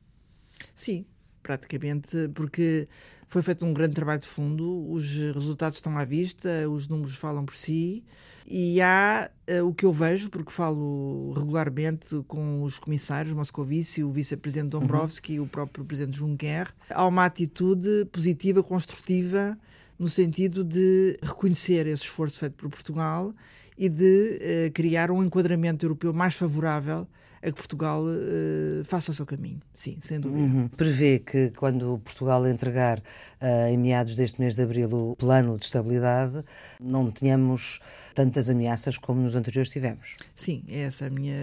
Sim, 0.77 1.05
praticamente, 1.43 2.29
porque 2.35 2.89
foi 3.27 3.43
feito 3.43 3.65
um 3.65 3.73
grande 3.73 3.95
trabalho 3.95 4.21
de 4.21 4.27
fundo, 4.27 4.91
os 4.91 5.17
resultados 5.35 5.79
estão 5.79 5.97
à 5.97 6.05
vista, 6.05 6.69
os 6.69 6.89
números 6.89 7.17
falam 7.17 7.45
por 7.45 7.57
si. 7.57 8.05
E 8.47 8.81
há 8.81 9.31
uh, 9.49 9.67
o 9.67 9.73
que 9.73 9.85
eu 9.85 9.93
vejo, 9.93 10.29
porque 10.29 10.51
falo 10.51 11.33
regularmente 11.33 12.23
com 12.27 12.63
os 12.63 12.79
comissários, 12.79 13.33
Moscovici, 13.33 14.03
o 14.03 14.11
vice-presidente 14.11 14.75
uhum. 14.75 14.81
Dombrovski 14.81 15.33
uhum. 15.33 15.39
e 15.39 15.41
o 15.41 15.49
próprio 15.49 15.85
presidente 15.85 16.19
Juncker, 16.19 16.69
há 16.91 17.07
uma 17.07 17.25
atitude 17.25 18.05
positiva, 18.13 18.63
construtiva, 18.63 19.57
no 19.99 20.09
sentido 20.09 20.65
de 20.65 21.17
reconhecer 21.23 21.87
esse 21.87 22.03
esforço 22.03 22.39
feito 22.39 22.55
por 22.55 22.69
Portugal 22.69 23.33
e 23.79 23.89
de 23.89 24.39
uh, 24.69 24.73
criar 24.73 25.11
um 25.11 25.23
enquadramento 25.23 25.87
europeu 25.87 26.13
mais 26.13 26.35
favorável 26.35 27.07
a 27.43 27.47
que 27.47 27.53
Portugal 27.53 28.05
uh, 28.05 28.85
faça 28.85 29.11
o 29.11 29.15
seu 29.15 29.27
caminho. 29.27 29.61
Sim, 29.75 29.99
sem 30.01 30.21
dúvida. 30.21 30.41
Uhum. 30.41 30.69
Prevê 30.69 31.19
que 31.19 31.51
quando 31.51 32.01
Portugal 32.05 32.47
entregar 32.47 32.99
uh, 32.99 33.69
em 33.69 33.77
meados 33.77 34.15
deste 34.15 34.41
mês 34.41 34.55
de 34.55 34.63
abril 34.63 34.89
o 34.93 35.17
plano 35.17 35.59
de 35.59 35.65
estabilidade, 35.65 36.45
não 36.81 37.11
tenhamos 37.11 37.81
tantas 38.15 38.49
ameaças 38.49 38.97
como 38.97 39.21
nos 39.21 39.35
anteriores 39.35 39.71
tivemos. 39.71 40.15
Sim, 40.35 40.63
é 40.69 40.83
essa 40.83 41.07
a 41.07 41.11
minha 41.11 41.35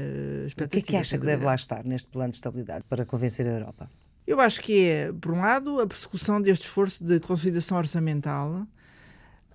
expectativa. 0.46 0.66
O 0.66 0.70
que 0.70 0.78
é 0.80 0.82
que 0.82 0.96
acha 0.96 1.18
que 1.18 1.26
deve 1.26 1.44
lá 1.44 1.56
estar 1.56 1.84
neste 1.84 2.08
plano 2.08 2.32
de 2.32 2.38
estabilidade 2.38 2.86
para 2.88 3.06
convencer 3.06 3.46
a 3.46 3.50
Europa? 3.50 3.90
Eu 4.26 4.40
acho 4.40 4.62
que 4.62 4.88
é, 4.88 5.12
por 5.12 5.32
um 5.32 5.42
lado, 5.42 5.82
a 5.82 5.88
persecução 5.88 6.40
deste 6.42 6.66
esforço 6.66 7.04
de 7.04 7.20
consolidação 7.20 7.78
orçamental. 7.78 8.66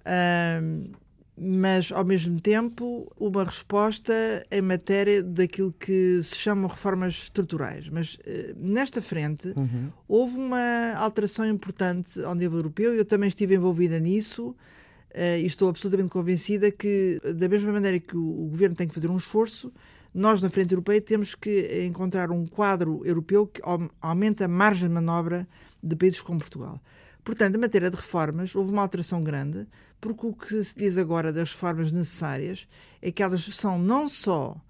Uh, 0.04 0.92
mas 1.36 1.90
ao 1.90 2.04
mesmo 2.04 2.40
tempo 2.40 3.10
uma 3.18 3.44
resposta 3.44 4.12
em 4.50 4.62
matéria 4.62 5.22
daquilo 5.22 5.72
que 5.72 6.22
se 6.22 6.36
chamam 6.36 6.68
reformas 6.68 7.14
estruturais. 7.14 7.88
Mas 7.88 8.14
uh, 8.14 8.20
nesta 8.56 9.02
frente 9.02 9.48
uhum. 9.56 9.90
houve 10.06 10.38
uma 10.38 10.94
alteração 10.96 11.46
importante 11.46 12.22
ao 12.22 12.34
nível 12.34 12.58
europeu, 12.58 12.94
eu 12.94 13.04
também 13.04 13.28
estive 13.28 13.54
envolvida 13.54 13.98
nisso. 13.98 14.54
Uh, 15.10 15.38
e 15.38 15.46
estou 15.46 15.68
absolutamente 15.68 16.10
convencida 16.10 16.72
que, 16.72 17.20
da 17.36 17.48
mesma 17.48 17.72
maneira 17.72 18.00
que 18.00 18.16
o, 18.16 18.46
o 18.46 18.48
governo 18.48 18.74
tem 18.74 18.88
que 18.88 18.94
fazer 18.94 19.08
um 19.08 19.16
esforço, 19.16 19.72
nós, 20.14 20.40
na 20.40 20.48
Frente 20.48 20.72
Europeia, 20.72 21.00
temos 21.00 21.34
que 21.34 21.84
encontrar 21.84 22.30
um 22.30 22.46
quadro 22.46 23.00
europeu 23.04 23.48
que 23.48 23.60
aumente 24.00 24.44
a 24.44 24.48
margem 24.48 24.88
de 24.88 24.94
manobra 24.94 25.46
de 25.82 25.96
países 25.96 26.20
como 26.20 26.38
Portugal. 26.38 26.80
Portanto, 27.24 27.56
em 27.56 27.58
matéria 27.58 27.90
de 27.90 27.96
reformas, 27.96 28.54
houve 28.54 28.70
uma 28.70 28.82
alteração 28.82 29.24
grande, 29.24 29.66
porque 30.00 30.26
o 30.26 30.34
que 30.34 30.62
se 30.62 30.76
diz 30.76 30.98
agora 30.98 31.32
das 31.32 31.52
reformas 31.52 31.90
necessárias 31.90 32.68
é 33.00 33.10
que 33.10 33.22
elas 33.22 33.42
são 33.56 33.78
não 33.78 34.06
só 34.06 34.60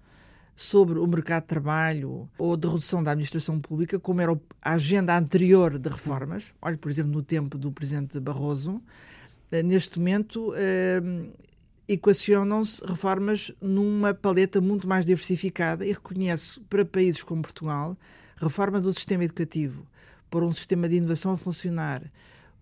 sobre 0.55 0.97
o 0.97 1.05
mercado 1.05 1.43
de 1.43 1.49
trabalho 1.49 2.29
ou 2.37 2.55
de 2.55 2.65
redução 2.65 3.03
da 3.03 3.11
administração 3.11 3.59
pública, 3.59 3.99
como 3.99 4.21
era 4.21 4.39
a 4.61 4.73
agenda 4.73 5.17
anterior 5.17 5.77
de 5.77 5.89
reformas. 5.89 6.53
Olhe, 6.61 6.77
por 6.77 6.89
exemplo, 6.89 7.11
no 7.11 7.21
tempo 7.21 7.57
do 7.57 7.71
presidente 7.73 8.17
Barroso, 8.21 8.81
eh, 9.51 9.61
neste 9.61 9.99
momento 9.99 10.53
eh, 10.55 11.01
equacionam-se 11.89 12.83
reformas 12.85 13.51
numa 13.61 14.13
paleta 14.13 14.61
muito 14.61 14.87
mais 14.87 15.05
diversificada 15.05 15.85
e 15.85 15.91
reconhece 15.91 16.61
para 16.61 16.85
países 16.85 17.21
como 17.21 17.41
Portugal 17.41 17.97
reforma 18.37 18.81
do 18.81 18.91
sistema 18.93 19.23
educativo, 19.23 19.85
por 20.29 20.43
um 20.43 20.51
sistema 20.51 20.89
de 20.89 20.97
inovação 20.97 21.33
a 21.33 21.37
funcionar, 21.37 22.01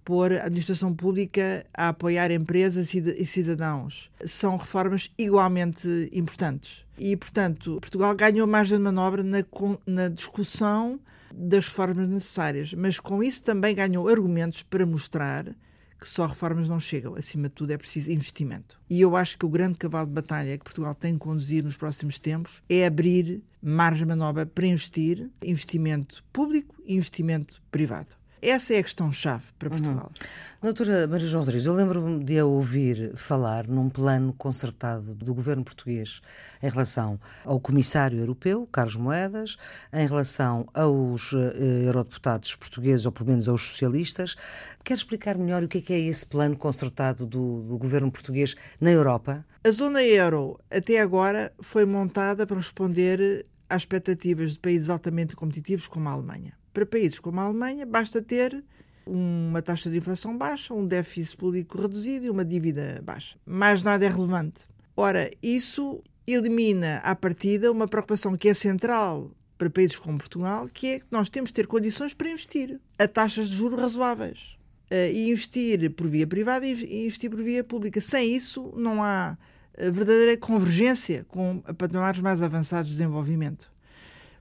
pôr 0.04 0.34
a 0.34 0.46
administração 0.46 0.94
pública 0.94 1.66
a 1.74 1.90
apoiar 1.90 2.32
empresas 2.32 2.94
e 2.94 3.26
cidadãos. 3.26 4.12
São 4.26 4.58
reformas 4.58 5.12
igualmente 5.18 6.10
importantes. 6.12 6.86
E, 6.98 7.16
portanto, 7.16 7.80
Portugal 7.82 8.16
ganhou 8.16 8.48
margem 8.48 8.78
de 8.78 8.84
manobra 8.84 9.24
na, 9.24 9.44
na 9.86 10.08
discussão 10.10 11.00
das 11.34 11.66
reformas 11.66 12.08
necessárias, 12.08 12.74
mas 12.74 13.00
com 13.00 13.24
isso 13.24 13.44
também 13.44 13.74
ganhou 13.74 14.08
argumentos 14.08 14.62
para 14.62 14.86
mostrar 14.86 15.56
que 16.00 16.10
só 16.10 16.26
reformas 16.26 16.68
não 16.68 16.82
chegam. 16.82 17.16
Acima 17.16 17.48
de 17.48 17.56
tudo, 17.56 17.72
é 17.72 17.78
preciso 17.78 18.12
investimento. 18.12 18.78
E 18.90 19.00
eu 19.00 19.16
acho 19.16 19.38
que 19.38 19.46
o 19.46 19.50
grande 19.50 19.78
cavalo 19.78 20.06
de 20.06 20.14
batalha 20.14 20.58
que 20.58 20.64
Portugal 20.64 20.94
tem 20.94 21.14
que 21.14 21.20
conduzir 21.20 21.64
nos 21.64 21.78
próximos 21.78 22.20
tempos 22.20 22.62
é 22.70 22.86
abrir 22.86 23.42
margem 23.62 24.06
de 24.06 24.10
manobra 24.10 24.46
para 24.46 24.68
investir, 24.68 25.30
investimento 25.42 26.22
público 26.34 26.76
e 26.86 26.96
investimento 26.96 27.62
privado. 27.72 28.18
Essa 28.46 28.74
é 28.74 28.80
a 28.80 28.84
questão-chave 28.84 29.46
para 29.58 29.70
uhum. 29.70 29.78
Portugal. 29.78 30.12
Uhum. 30.12 30.28
Doutora 30.62 31.08
Maria 31.08 31.28
João 31.28 31.44
Rodrigues, 31.44 31.66
eu 31.66 31.74
lembro-me 31.74 32.22
de 32.22 32.38
a 32.38 32.46
ouvir 32.46 33.14
falar 33.16 33.66
num 33.70 33.88
plano 33.88 34.34
concertado 34.34 35.16
do 35.16 35.34
governo 35.34 35.64
português 35.64 36.22
em 36.62 36.70
relação 36.70 37.18
ao 37.46 37.58
comissário 37.58 38.20
europeu, 38.20 38.68
Carlos 38.70 38.98
Moedas, 38.98 39.56
em 39.94 40.06
relação 40.06 40.68
aos 40.74 41.32
uh, 41.32 41.38
eurodeputados 41.38 42.54
portugueses, 42.58 43.06
ou 43.06 43.14
pelo 43.14 43.30
menos 43.30 43.48
aos 43.48 43.66
socialistas. 43.66 44.36
Quer 44.84 44.96
explicar 44.96 45.38
melhor 45.38 45.64
o 45.64 45.68
que 45.70 45.78
é, 45.78 45.82
que 45.82 45.94
é 45.94 46.00
esse 46.00 46.26
plano 46.26 46.58
concertado 46.58 47.26
do, 47.26 47.62
do 47.62 47.78
governo 47.78 48.12
português 48.12 48.56
na 48.80 48.92
Europa? 48.92 49.46
A 49.64 49.72
zona 49.72 50.04
euro, 50.04 50.60
até 50.70 51.00
agora, 51.00 51.54
foi 51.62 51.86
montada 51.86 52.46
para 52.46 52.58
responder 52.58 53.46
às 53.70 53.84
expectativas 53.84 54.52
de 54.52 54.60
países 54.60 54.90
altamente 54.90 55.34
competitivos 55.34 55.88
como 55.88 56.10
a 56.10 56.12
Alemanha. 56.12 56.62
Para 56.74 56.86
países 56.86 57.20
como 57.20 57.40
a 57.40 57.44
Alemanha, 57.44 57.86
basta 57.86 58.22
ter 58.22 58.64
uma 59.06 59.62
taxa 59.62 59.90
de 59.90 59.98
inflação 59.98 60.38
baixa, 60.38 60.74
um 60.74 60.88
déficit 60.88 61.38
público 61.38 61.80
reduzido 61.80 62.26
e 62.26 62.30
uma 62.30 62.44
dívida 62.44 63.02
baixa. 63.04 63.38
Mais 63.46 63.84
nada 63.84 64.06
é 64.06 64.10
relevante. 64.10 64.68
Ora, 64.96 65.32
isso 65.42 66.02
elimina 66.26 66.98
à 66.98 67.16
partida 67.16 67.72
uma 67.72 67.88
preocupação 67.88 68.38
que 68.38 68.50
é 68.50 68.54
central 68.54 69.32
para 69.58 69.70
países 69.70 70.00
como 70.00 70.18
Portugal, 70.18 70.70
que 70.74 70.88
é 70.88 71.00
que 71.00 71.06
nós 71.12 71.30
temos 71.30 71.50
de 71.50 71.56
ter 71.56 71.68
condições 71.68 72.14
para 72.14 72.30
investir 72.30 72.80
a 72.98 73.08
taxas 73.08 73.50
de 73.50 73.56
juros 73.56 73.80
razoáveis. 73.80 74.58
Uh, 74.92 75.12
e 75.12 75.32
investir 75.32 75.90
por 75.92 76.08
via 76.08 76.28
privada 76.28 76.68
e 76.68 77.06
investir 77.06 77.30
por 77.30 77.42
via 77.42 77.64
pública. 77.64 78.00
Sem 78.00 78.36
isso, 78.36 78.72
não 78.76 79.02
há 79.02 79.38
eh, 79.76 79.90
verdadeira 79.90 80.38
convergência 80.38 81.26
com 81.28 81.62
patamares 81.78 82.22
mais 82.22 82.44
avançados 82.44 82.92
de 82.92 82.98
desenvolvimento. 82.98 83.73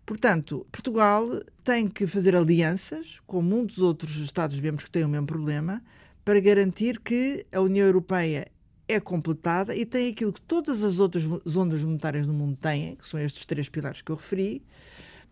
Portanto, 0.05 0.67
Portugal 0.73 1.43
tem 1.63 1.89
que 1.89 2.07
fazer 2.07 2.35
alianças 2.35 3.21
com 3.27 3.41
muitos 3.41 3.79
outros 3.79 4.17
Estados-membros 4.17 4.85
que 4.85 4.91
têm 4.91 5.05
o 5.05 5.09
mesmo 5.09 5.27
problema 5.27 5.83
para 6.25 6.41
garantir 6.41 7.01
que 7.01 7.47
a 7.53 7.61
União 7.61 7.87
Europeia 7.87 8.51
é 8.89 9.01
completada 9.01 9.75
e 9.75 9.87
tem 9.87 10.11
aquilo 10.11 10.33
que 10.33 10.41
todas 10.41 10.83
as 10.83 10.99
outras 10.99 11.25
zonas 11.49 11.83
monetárias 11.85 12.27
do 12.27 12.33
mundo 12.33 12.57
têm, 12.61 12.97
que 12.97 13.09
são 13.09 13.19
estes 13.19 13.47
três 13.47 13.69
pilares 13.69 14.03
que 14.03 14.11
eu 14.11 14.17
referi, 14.17 14.63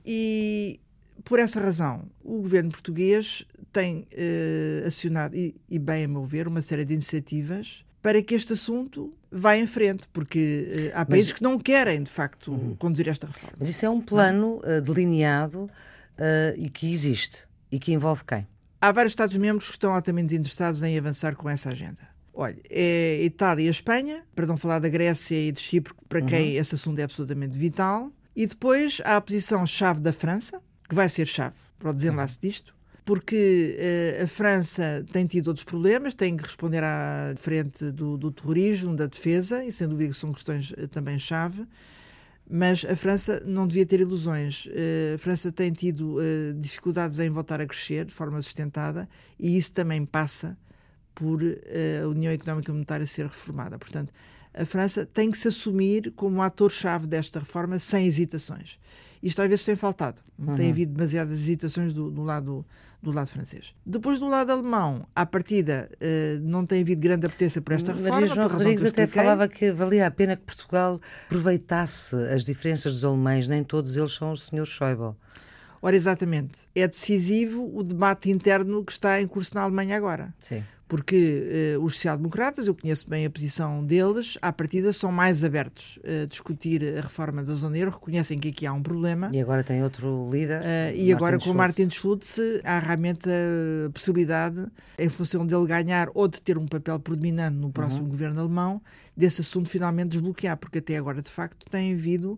e 0.04 0.80
por 1.24 1.38
essa 1.38 1.60
razão 1.60 2.08
o 2.24 2.38
governo 2.38 2.70
português 2.70 3.44
tem 3.72 4.06
eh, 4.12 4.84
acionado, 4.86 5.36
e, 5.36 5.54
e 5.68 5.78
bem 5.78 6.04
a 6.04 6.08
meu 6.08 6.24
ver, 6.24 6.48
uma 6.48 6.62
série 6.62 6.84
de 6.84 6.94
iniciativas 6.94 7.84
para 8.02 8.22
que 8.22 8.34
este 8.34 8.54
assunto 8.54 9.12
vá 9.30 9.56
em 9.56 9.66
frente, 9.66 10.08
porque 10.12 10.90
uh, 10.94 10.98
há 10.98 11.04
países 11.04 11.30
Mas, 11.30 11.38
que 11.38 11.42
não 11.42 11.58
querem, 11.58 12.02
de 12.02 12.10
facto, 12.10 12.52
uhum. 12.52 12.74
conduzir 12.76 13.08
esta 13.08 13.26
reforma. 13.26 13.56
Mas 13.58 13.68
isso 13.68 13.84
é 13.84 13.90
um 13.90 14.00
plano 14.00 14.60
uh, 14.64 14.80
delineado 14.80 15.64
uh, 15.64 15.70
e 16.56 16.68
que 16.68 16.90
existe 16.90 17.46
e 17.70 17.78
que 17.78 17.92
envolve 17.92 18.24
quem? 18.24 18.46
Há 18.80 18.92
vários 18.92 19.12
Estados-membros 19.12 19.66
que 19.66 19.72
estão 19.72 19.94
altamente 19.94 20.34
interessados 20.34 20.82
em 20.82 20.98
avançar 20.98 21.36
com 21.36 21.48
essa 21.48 21.70
agenda. 21.70 22.08
Olha, 22.32 22.56
é 22.70 23.18
a 23.20 23.24
Itália 23.24 23.64
e 23.64 23.68
a 23.68 23.70
Espanha, 23.70 24.24
para 24.34 24.46
não 24.46 24.56
falar 24.56 24.78
da 24.78 24.88
Grécia 24.88 25.36
e 25.36 25.52
de 25.52 25.60
Chipre, 25.60 25.92
para 26.08 26.22
quem 26.22 26.54
uhum. 26.54 26.60
esse 26.60 26.74
assunto 26.74 26.98
é 26.98 27.02
absolutamente 27.02 27.58
vital. 27.58 28.10
E 28.34 28.46
depois 28.46 29.02
há 29.04 29.16
a 29.16 29.20
posição-chave 29.20 30.00
da 30.00 30.12
França, 30.12 30.62
que 30.88 30.94
vai 30.94 31.08
ser 31.08 31.26
chave 31.26 31.56
para 31.78 31.90
o 31.90 31.94
desenlace 31.94 32.38
uhum. 32.42 32.48
disto 32.48 32.79
porque 33.04 33.76
uh, 34.20 34.24
a 34.24 34.26
França 34.26 35.04
tem 35.12 35.26
tido 35.26 35.48
outros 35.48 35.64
problemas, 35.64 36.14
tem 36.14 36.36
que 36.36 36.42
responder 36.42 36.82
à 36.82 37.34
frente 37.36 37.90
do, 37.90 38.16
do 38.16 38.30
terrorismo, 38.30 38.94
da 38.94 39.06
defesa, 39.06 39.64
e 39.64 39.72
sem 39.72 39.88
dúvida 39.88 40.12
que 40.12 40.16
são 40.16 40.32
questões 40.32 40.70
uh, 40.72 40.88
também 40.88 41.18
chave. 41.18 41.66
Mas 42.52 42.84
a 42.84 42.96
França 42.96 43.40
não 43.46 43.66
devia 43.66 43.86
ter 43.86 44.00
ilusões. 44.00 44.66
Uh, 44.66 45.14
a 45.14 45.18
França 45.18 45.52
tem 45.52 45.72
tido 45.72 46.18
dificuldades 46.58 47.18
em 47.18 47.30
voltar 47.30 47.60
a 47.60 47.66
crescer 47.66 48.04
de 48.04 48.12
forma 48.12 48.40
sustentada 48.42 49.08
e 49.38 49.56
isso 49.56 49.72
também 49.72 50.04
passa 50.04 50.56
por 51.14 51.40
a 51.42 52.08
União 52.08 52.32
Económica 52.32 52.70
e 52.70 52.72
Monetária 52.72 53.06
ser 53.06 53.26
reformada. 53.26 53.78
Portanto, 53.78 54.10
a 54.54 54.64
França 54.64 55.06
tem 55.06 55.30
que 55.30 55.38
se 55.38 55.48
assumir 55.48 56.12
como 56.12 56.42
ator-chave 56.42 57.06
desta 57.06 57.40
reforma 57.40 57.78
sem 57.78 58.06
hesitações. 58.06 58.78
Isto 59.22 59.42
às 59.42 59.48
vezes 59.48 59.64
tem 59.64 59.76
faltado. 59.76 60.20
Uhum. 60.38 60.54
Tem 60.54 60.70
havido 60.70 60.92
demasiadas 60.92 61.32
hesitações 61.32 61.92
do, 61.92 62.10
do, 62.10 62.22
lado, 62.22 62.64
do 63.02 63.10
lado 63.10 63.28
francês. 63.28 63.74
Depois, 63.84 64.20
do 64.20 64.28
lado 64.28 64.50
alemão, 64.50 65.06
à 65.14 65.24
partida, 65.24 65.90
uh, 65.94 66.40
não 66.40 66.66
tem 66.66 66.82
havido 66.82 67.00
grande 67.00 67.26
apetência 67.26 67.60
por 67.60 67.72
esta 67.72 67.92
reforma. 67.92 68.20
Maria 68.20 68.34
João 68.34 68.48
Rodrigues 68.48 68.84
até 68.84 69.06
falava 69.06 69.48
que 69.48 69.72
valia 69.72 70.06
a 70.06 70.10
pena 70.10 70.36
que 70.36 70.42
Portugal 70.42 71.00
aproveitasse 71.26 72.14
as 72.16 72.44
diferenças 72.44 72.92
dos 72.92 73.04
alemães. 73.04 73.48
Nem 73.48 73.64
todos 73.64 73.96
eles 73.96 74.12
são 74.12 74.32
o 74.32 74.36
Sr. 74.36 74.66
Schäuble. 74.66 75.14
Ora, 75.82 75.96
exatamente. 75.96 76.68
É 76.74 76.86
decisivo 76.86 77.70
o 77.74 77.82
debate 77.82 78.30
interno 78.30 78.84
que 78.84 78.92
está 78.92 79.20
em 79.20 79.26
curso 79.26 79.54
na 79.54 79.62
Alemanha 79.62 79.96
agora. 79.96 80.34
Sim 80.38 80.62
porque 80.90 81.76
uh, 81.78 81.84
os 81.84 81.94
social-democratas, 81.94 82.66
eu 82.66 82.74
conheço 82.74 83.08
bem 83.08 83.24
a 83.24 83.30
posição 83.30 83.84
deles, 83.84 84.36
à 84.42 84.52
partida 84.52 84.92
são 84.92 85.12
mais 85.12 85.44
abertos 85.44 86.00
a 86.04 86.26
discutir 86.26 86.82
a 86.98 87.00
reforma 87.00 87.44
da 87.44 87.54
zona 87.54 87.78
euro, 87.78 87.92
reconhecem 87.92 88.40
que 88.40 88.48
aqui 88.48 88.66
há 88.66 88.72
um 88.72 88.82
problema. 88.82 89.30
E 89.32 89.40
agora 89.40 89.62
tem 89.62 89.84
outro 89.84 90.28
líder. 90.28 90.60
Uh, 90.62 90.96
e 90.96 91.12
agora 91.12 91.38
com 91.38 91.50
o 91.50 91.54
Martin 91.54 91.88
Schulz 91.88 92.40
há 92.64 92.80
realmente 92.80 93.28
a 93.28 93.90
possibilidade, 93.90 94.66
em 94.98 95.08
função 95.08 95.46
dele 95.46 95.64
ganhar 95.64 96.08
ou 96.12 96.26
de 96.26 96.42
ter 96.42 96.58
um 96.58 96.66
papel 96.66 96.98
predominante 96.98 97.56
no 97.56 97.70
próximo 97.70 98.06
uhum. 98.06 98.10
governo 98.10 98.40
alemão, 98.40 98.82
desse 99.16 99.42
assunto 99.42 99.70
finalmente 99.70 100.08
desbloquear, 100.08 100.56
porque 100.56 100.78
até 100.78 100.96
agora, 100.96 101.22
de 101.22 101.30
facto, 101.30 101.70
tem 101.70 101.92
havido 101.92 102.36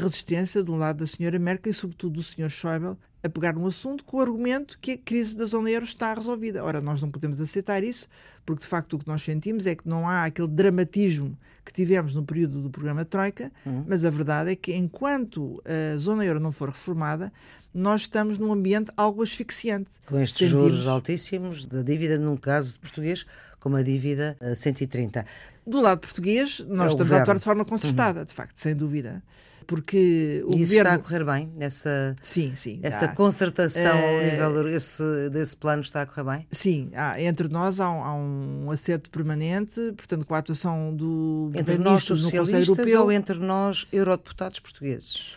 resistência 0.00 0.62
de 0.62 0.70
um 0.70 0.76
lado 0.76 0.98
da 0.98 1.06
senhora 1.06 1.38
Merkel 1.38 1.70
e, 1.70 1.74
sobretudo, 1.74 2.14
do 2.14 2.22
senhor 2.22 2.50
Schäuble 2.50 2.96
a 3.22 3.28
pegar 3.28 3.52
no 3.52 3.66
assunto 3.66 4.04
com 4.04 4.18
o 4.18 4.20
argumento 4.20 4.78
que 4.80 4.92
a 4.92 4.98
crise 4.98 5.36
da 5.36 5.44
zona 5.44 5.70
euro 5.70 5.84
está 5.84 6.14
resolvida. 6.14 6.64
Ora, 6.64 6.80
nós 6.80 7.02
não 7.02 7.10
podemos 7.10 7.40
aceitar 7.40 7.82
isso, 7.82 8.08
porque 8.46 8.62
de 8.62 8.68
facto 8.68 8.94
o 8.94 8.98
que 8.98 9.06
nós 9.06 9.22
sentimos 9.22 9.66
é 9.66 9.74
que 9.74 9.88
não 9.88 10.08
há 10.08 10.24
aquele 10.24 10.48
dramatismo 10.48 11.36
que 11.64 11.72
tivemos 11.72 12.14
no 12.14 12.24
período 12.24 12.62
do 12.62 12.70
programa 12.70 13.04
Troika, 13.04 13.52
uhum. 13.66 13.84
mas 13.86 14.04
a 14.04 14.10
verdade 14.10 14.52
é 14.52 14.56
que 14.56 14.72
enquanto 14.74 15.62
a 15.64 15.98
zona 15.98 16.24
euro 16.24 16.40
não 16.40 16.52
for 16.52 16.68
reformada, 16.68 17.32
nós 17.74 18.02
estamos 18.02 18.38
num 18.38 18.52
ambiente 18.52 18.90
algo 18.96 19.22
asfixiante. 19.22 19.90
Com 20.06 20.18
estes 20.18 20.48
Sentimos... 20.48 20.72
juros 20.72 20.86
altíssimos 20.86 21.64
da 21.66 21.82
dívida, 21.82 22.18
num 22.18 22.36
caso 22.36 22.80
português, 22.80 23.26
como 23.60 23.76
a 23.76 23.82
dívida 23.82 24.36
a 24.40 24.54
130. 24.54 25.26
Do 25.66 25.80
lado 25.80 26.00
português, 26.00 26.60
nós 26.68 26.88
é 26.88 26.90
estamos 26.92 27.12
a 27.12 27.20
atuar 27.20 27.36
de 27.36 27.44
forma 27.44 27.64
concertada, 27.64 28.20
uhum. 28.20 28.24
de 28.24 28.32
facto, 28.32 28.58
sem 28.58 28.74
dúvida 28.74 29.22
porque 29.68 30.42
o 30.46 30.56
e 30.56 30.62
isso 30.62 30.72
governo... 30.72 30.90
está 30.90 30.94
a 30.94 30.98
correr 30.98 31.24
bem 31.24 31.52
nessa 31.54 32.16
sim 32.20 32.56
sim 32.56 32.80
essa 32.82 33.06
concertação 33.06 33.96
ao 33.96 34.20
eh, 34.20 34.30
nível 34.32 34.64
desse, 34.64 35.30
desse 35.30 35.56
plano 35.56 35.82
está 35.82 36.02
a 36.02 36.06
correr 36.06 36.24
bem? 36.24 36.46
Sim 36.50 36.90
há, 36.94 37.20
entre 37.22 37.46
nós 37.46 37.78
há 37.78 37.88
um, 37.88 38.02
há 38.02 38.14
um 38.14 38.70
acerto 38.72 39.10
permanente 39.10 39.92
portanto 39.96 40.24
com 40.24 40.34
a 40.34 40.38
atuação 40.38 40.96
do 40.96 41.50
entre 41.54 41.78
nós 41.78 42.02
socialistas 42.02 42.94
ou 42.94 43.12
entre 43.12 43.38
nós 43.38 43.86
eurodeputados 43.92 44.58
portugueses? 44.58 45.36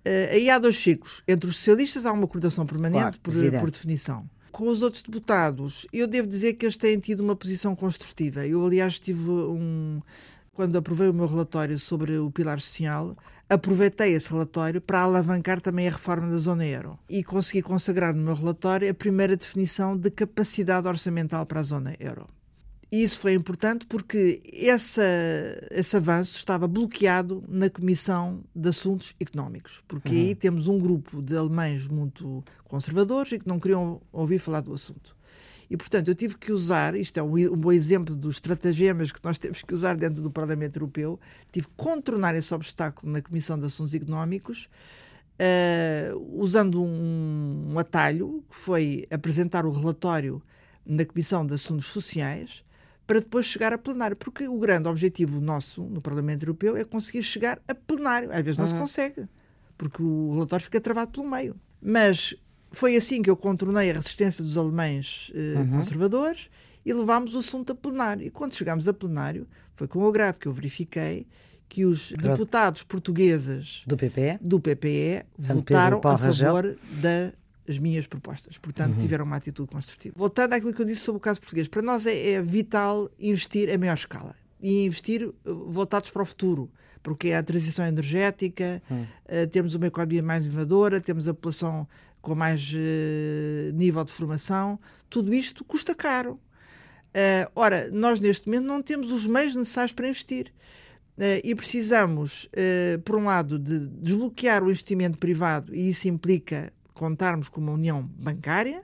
Uh, 0.00 0.32
aí 0.32 0.48
há 0.48 0.58
dois 0.58 0.76
ciclos. 0.76 1.22
Entre 1.28 1.48
os 1.48 1.56
socialistas 1.56 2.06
há 2.06 2.12
uma 2.12 2.26
coordenação 2.26 2.64
permanente 2.64 3.18
claro, 3.18 3.18
por, 3.22 3.60
por 3.60 3.70
definição. 3.70 4.28
Com 4.50 4.68
os 4.68 4.82
outros 4.82 5.02
deputados, 5.02 5.86
eu 5.92 6.06
devo 6.06 6.26
dizer 6.26 6.54
que 6.54 6.64
eles 6.64 6.76
têm 6.76 6.98
tido 6.98 7.20
uma 7.20 7.36
posição 7.36 7.76
construtiva. 7.76 8.46
Eu, 8.46 8.64
aliás, 8.64 8.98
tive 8.98 9.30
um. 9.30 10.00
Quando 10.52 10.76
aprovei 10.76 11.08
o 11.08 11.14
meu 11.14 11.26
relatório 11.26 11.78
sobre 11.78 12.18
o 12.18 12.30
pilar 12.30 12.60
social, 12.60 13.16
aproveitei 13.50 14.12
esse 14.12 14.30
relatório 14.30 14.80
para 14.80 15.00
alavancar 15.00 15.60
também 15.60 15.88
a 15.88 15.90
reforma 15.90 16.30
da 16.30 16.38
zona 16.38 16.64
euro 16.64 16.96
e 17.08 17.24
consegui 17.24 17.62
consagrar 17.62 18.14
no 18.14 18.22
meu 18.22 18.34
relatório 18.34 18.88
a 18.88 18.94
primeira 18.94 19.36
definição 19.36 19.96
de 19.96 20.08
capacidade 20.08 20.86
orçamental 20.86 21.44
para 21.44 21.58
a 21.58 21.64
zona 21.64 21.96
euro. 21.98 22.28
E 22.92 23.02
isso 23.02 23.18
foi 23.18 23.34
importante 23.34 23.86
porque 23.86 24.40
essa, 24.52 25.02
esse 25.70 25.96
avanço 25.96 26.36
estava 26.36 26.66
bloqueado 26.66 27.42
na 27.48 27.68
Comissão 27.68 28.42
de 28.54 28.68
Assuntos 28.68 29.14
Económicos, 29.20 29.82
porque 29.86 30.12
uhum. 30.12 30.20
aí 30.20 30.34
temos 30.34 30.66
um 30.66 30.78
grupo 30.78 31.22
de 31.22 31.36
alemães 31.36 31.86
muito 31.86 32.44
conservadores 32.64 33.32
e 33.32 33.38
que 33.38 33.48
não 33.48 33.60
queriam 33.60 34.00
ouvir 34.12 34.38
falar 34.38 34.60
do 34.60 34.72
assunto. 34.72 35.16
E, 35.70 35.76
portanto, 35.76 36.08
eu 36.08 36.14
tive 36.16 36.36
que 36.36 36.50
usar, 36.50 36.96
isto 36.96 37.16
é 37.18 37.22
um, 37.22 37.36
um 37.36 37.56
bom 37.56 37.70
exemplo 37.70 38.16
dos 38.16 38.36
estratagemas 38.36 39.12
que 39.12 39.20
nós 39.22 39.38
temos 39.38 39.62
que 39.62 39.72
usar 39.72 39.94
dentro 39.94 40.20
do 40.20 40.28
Parlamento 40.28 40.76
Europeu, 40.76 41.20
tive 41.52 41.68
que 41.68 41.72
contornar 41.76 42.34
esse 42.34 42.52
obstáculo 42.52 43.12
na 43.12 43.22
Comissão 43.22 43.56
de 43.56 43.66
Assuntos 43.66 43.94
Económicos, 43.94 44.68
uh, 45.38 46.18
usando 46.36 46.82
um, 46.82 47.68
um 47.70 47.78
atalho, 47.78 48.42
que 48.50 48.56
foi 48.56 49.06
apresentar 49.12 49.64
o 49.64 49.70
relatório 49.70 50.42
na 50.84 51.04
Comissão 51.04 51.46
de 51.46 51.54
Assuntos 51.54 51.86
Sociais, 51.86 52.64
para 53.06 53.20
depois 53.20 53.46
chegar 53.46 53.72
a 53.72 53.78
plenário. 53.78 54.16
Porque 54.16 54.48
o 54.48 54.58
grande 54.58 54.88
objetivo 54.88 55.40
nosso 55.40 55.84
no 55.84 56.00
Parlamento 56.00 56.42
Europeu 56.42 56.76
é 56.76 56.82
conseguir 56.82 57.22
chegar 57.22 57.62
a 57.68 57.74
plenário. 57.76 58.32
Às 58.32 58.42
vezes 58.42 58.58
não 58.58 58.64
uhum. 58.64 58.72
se 58.72 58.76
consegue, 58.76 59.28
porque 59.78 60.02
o 60.02 60.32
relatório 60.32 60.64
fica 60.64 60.80
travado 60.80 61.12
pelo 61.12 61.30
meio. 61.30 61.54
Mas 61.80 62.34
foi 62.70 62.96
assim 62.96 63.22
que 63.22 63.30
eu 63.30 63.36
contornei 63.36 63.90
a 63.90 63.94
resistência 63.94 64.44
dos 64.44 64.56
alemães 64.56 65.30
eh, 65.34 65.58
uhum. 65.58 65.70
conservadores 65.70 66.48
e 66.84 66.92
levámos 66.92 67.34
o 67.34 67.38
assunto 67.38 67.72
a 67.72 67.74
plenário. 67.74 68.26
E 68.26 68.30
quando 68.30 68.54
chegámos 68.54 68.88
a 68.88 68.92
plenário, 68.92 69.46
foi 69.74 69.88
com 69.88 70.00
o 70.00 70.08
agrado 70.08 70.38
que 70.38 70.46
eu 70.46 70.52
verifiquei 70.52 71.26
que 71.68 71.84
os 71.84 72.12
deputados 72.12 72.82
portugueses 72.82 73.84
do 73.86 73.96
PPE, 73.96 74.38
do 74.40 74.58
PPE 74.58 75.24
votaram 75.38 76.00
a 76.02 76.18
favor 76.18 76.76
das 77.00 77.78
minhas 77.78 78.06
propostas. 78.06 78.58
Portanto, 78.58 78.94
uhum. 78.94 79.00
tiveram 79.00 79.24
uma 79.24 79.36
atitude 79.36 79.70
construtiva. 79.70 80.14
Voltando 80.18 80.52
àquilo 80.54 80.74
que 80.74 80.82
eu 80.82 80.86
disse 80.86 81.02
sobre 81.02 81.18
o 81.18 81.20
caso 81.20 81.40
português, 81.40 81.68
para 81.68 81.82
nós 81.82 82.06
é, 82.06 82.32
é 82.32 82.42
vital 82.42 83.08
investir 83.18 83.72
a 83.72 83.78
maior 83.78 83.94
escala 83.94 84.34
e 84.60 84.84
investir 84.84 85.22
eh, 85.22 85.32
voltados 85.44 86.10
para 86.10 86.22
o 86.22 86.26
futuro 86.26 86.70
porque 87.02 87.28
é 87.28 87.36
a 87.38 87.42
transição 87.42 87.86
energética, 87.86 88.82
hum. 88.90 89.04
uh, 89.24 89.46
temos 89.48 89.74
uma 89.74 89.86
economia 89.86 90.22
mais 90.22 90.44
inovadora, 90.44 91.00
temos 91.00 91.26
a 91.28 91.34
população 91.34 91.88
com 92.20 92.34
mais 92.34 92.72
uh, 92.72 93.72
nível 93.72 94.04
de 94.04 94.12
formação, 94.12 94.78
tudo 95.08 95.32
isto 95.34 95.64
custa 95.64 95.94
caro. 95.94 96.32
Uh, 97.08 97.50
ora, 97.54 97.90
nós 97.90 98.20
neste 98.20 98.46
momento 98.46 98.66
não 98.66 98.82
temos 98.82 99.10
os 99.10 99.26
meios 99.26 99.56
necessários 99.56 99.92
para 99.92 100.08
investir. 100.08 100.52
Uh, 101.18 101.40
e 101.44 101.54
precisamos, 101.54 102.48
por 103.04 103.16
um 103.16 103.24
lado, 103.24 103.58
de 103.58 103.78
desbloquear 103.86 104.62
o 104.62 104.70
investimento 104.70 105.18
privado, 105.18 105.74
e 105.74 105.90
isso 105.90 106.08
implica 106.08 106.72
contarmos 106.94 107.48
com 107.48 107.60
uma 107.60 107.72
união 107.72 108.02
bancária, 108.02 108.82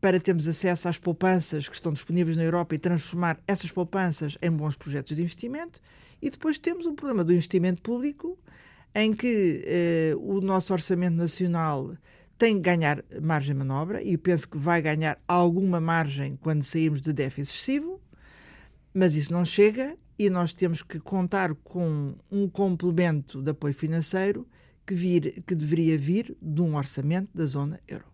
para 0.00 0.18
termos 0.18 0.48
acesso 0.48 0.88
às 0.88 0.96
poupanças 0.96 1.68
que 1.68 1.74
estão 1.74 1.92
disponíveis 1.92 2.38
na 2.38 2.42
Europa 2.42 2.74
e 2.74 2.78
transformar 2.78 3.38
essas 3.46 3.70
poupanças 3.70 4.38
em 4.40 4.50
bons 4.50 4.76
projetos 4.76 5.14
de 5.14 5.20
investimento. 5.20 5.78
E 6.22 6.30
depois 6.30 6.58
temos 6.58 6.86
o 6.86 6.94
problema 6.94 7.22
do 7.22 7.32
investimento 7.32 7.82
público, 7.82 8.38
em 8.94 9.12
que 9.12 9.62
eh, 9.66 10.14
o 10.18 10.40
nosso 10.40 10.72
orçamento 10.72 11.16
nacional 11.16 11.94
tem 12.36 12.56
que 12.56 12.62
ganhar 12.62 13.04
margem 13.22 13.54
de 13.54 13.58
manobra 13.58 14.02
e 14.02 14.16
penso 14.16 14.48
que 14.48 14.56
vai 14.56 14.80
ganhar 14.80 15.18
alguma 15.28 15.80
margem 15.80 16.36
quando 16.36 16.62
sairmos 16.62 17.00
de 17.00 17.12
déficit 17.12 17.54
excessivo, 17.54 18.00
mas 18.94 19.14
isso 19.14 19.32
não 19.32 19.44
chega 19.44 19.96
e 20.18 20.28
nós 20.28 20.52
temos 20.52 20.82
que 20.82 20.98
contar 20.98 21.54
com 21.54 22.14
um 22.30 22.48
complemento 22.48 23.42
de 23.42 23.50
apoio 23.50 23.74
financeiro 23.74 24.46
que, 24.86 24.94
vir, 24.94 25.42
que 25.46 25.54
deveria 25.54 25.96
vir 25.96 26.36
de 26.40 26.60
um 26.62 26.76
orçamento 26.76 27.28
da 27.34 27.46
zona 27.46 27.80
euro 27.86 28.10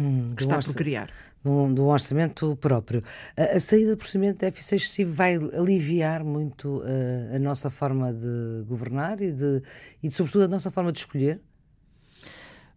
hum, 0.00 0.32
que 0.36 0.42
está 0.42 0.58
por 0.58 0.74
criar. 0.74 1.10
De 1.42 1.48
um 1.48 1.86
orçamento 1.86 2.56
próprio. 2.56 3.02
A, 3.36 3.56
a, 3.56 3.60
saída 3.60 3.92
do 3.92 3.96
procedimento 3.96 4.34
de 4.34 4.40
déficit 4.40 4.76
excessivo 4.76 5.12
vai 5.12 5.36
aliviar 5.36 6.22
muito 6.22 6.78
uh, 6.78 7.36
a 7.36 7.38
nossa 7.38 7.70
forma 7.70 8.12
de 8.12 8.64
governar 8.66 9.20
e, 9.22 9.32
de, 9.32 9.62
e 10.02 10.08
de, 10.08 10.14
sobretudo, 10.14 10.44
a 10.44 10.48
nossa 10.48 10.70
forma 10.70 10.92
de 10.92 10.98
escolher? 10.98 11.40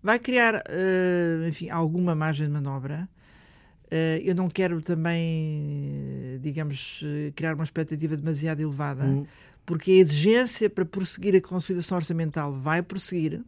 Vai 0.02 0.20
criar, 0.20 0.56
uh, 0.56 1.48
enfim, 1.48 1.70
alguma 1.70 2.16
margem 2.16 2.48
de 2.48 2.54
manobra. 2.54 3.10
Uh, 3.86 4.20
eu 4.24 4.34
não 4.34 4.50
quero 4.50 4.82
também, 4.82 6.40
digamos, 6.42 7.04
criar 7.36 7.56
uma 7.56 7.64
expectativa 7.64 8.16
demasiado 8.16 8.62
elevada, 8.62 9.04
hum. 9.04 9.26
porque 9.66 9.92
a 9.92 9.96
exigência 9.96 10.70
para 10.70 10.86
prosseguir 10.86 11.36
a 11.36 11.42
consolidação 11.42 11.98
orçamental 11.98 12.54
vai 12.54 12.82
prosseguir 12.82 13.44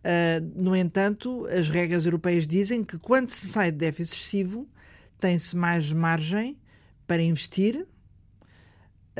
Uh, 0.00 0.40
no 0.54 0.74
entanto, 0.74 1.46
as 1.46 1.68
regras 1.68 2.06
europeias 2.06 2.46
dizem 2.46 2.82
que 2.82 2.98
quando 2.98 3.28
se 3.28 3.46
sai 3.46 3.70
de 3.70 3.78
déficit 3.78 4.16
excessivo, 4.16 4.66
tem-se 5.18 5.54
mais 5.54 5.92
margem 5.92 6.56
para 7.06 7.22
investir 7.22 7.86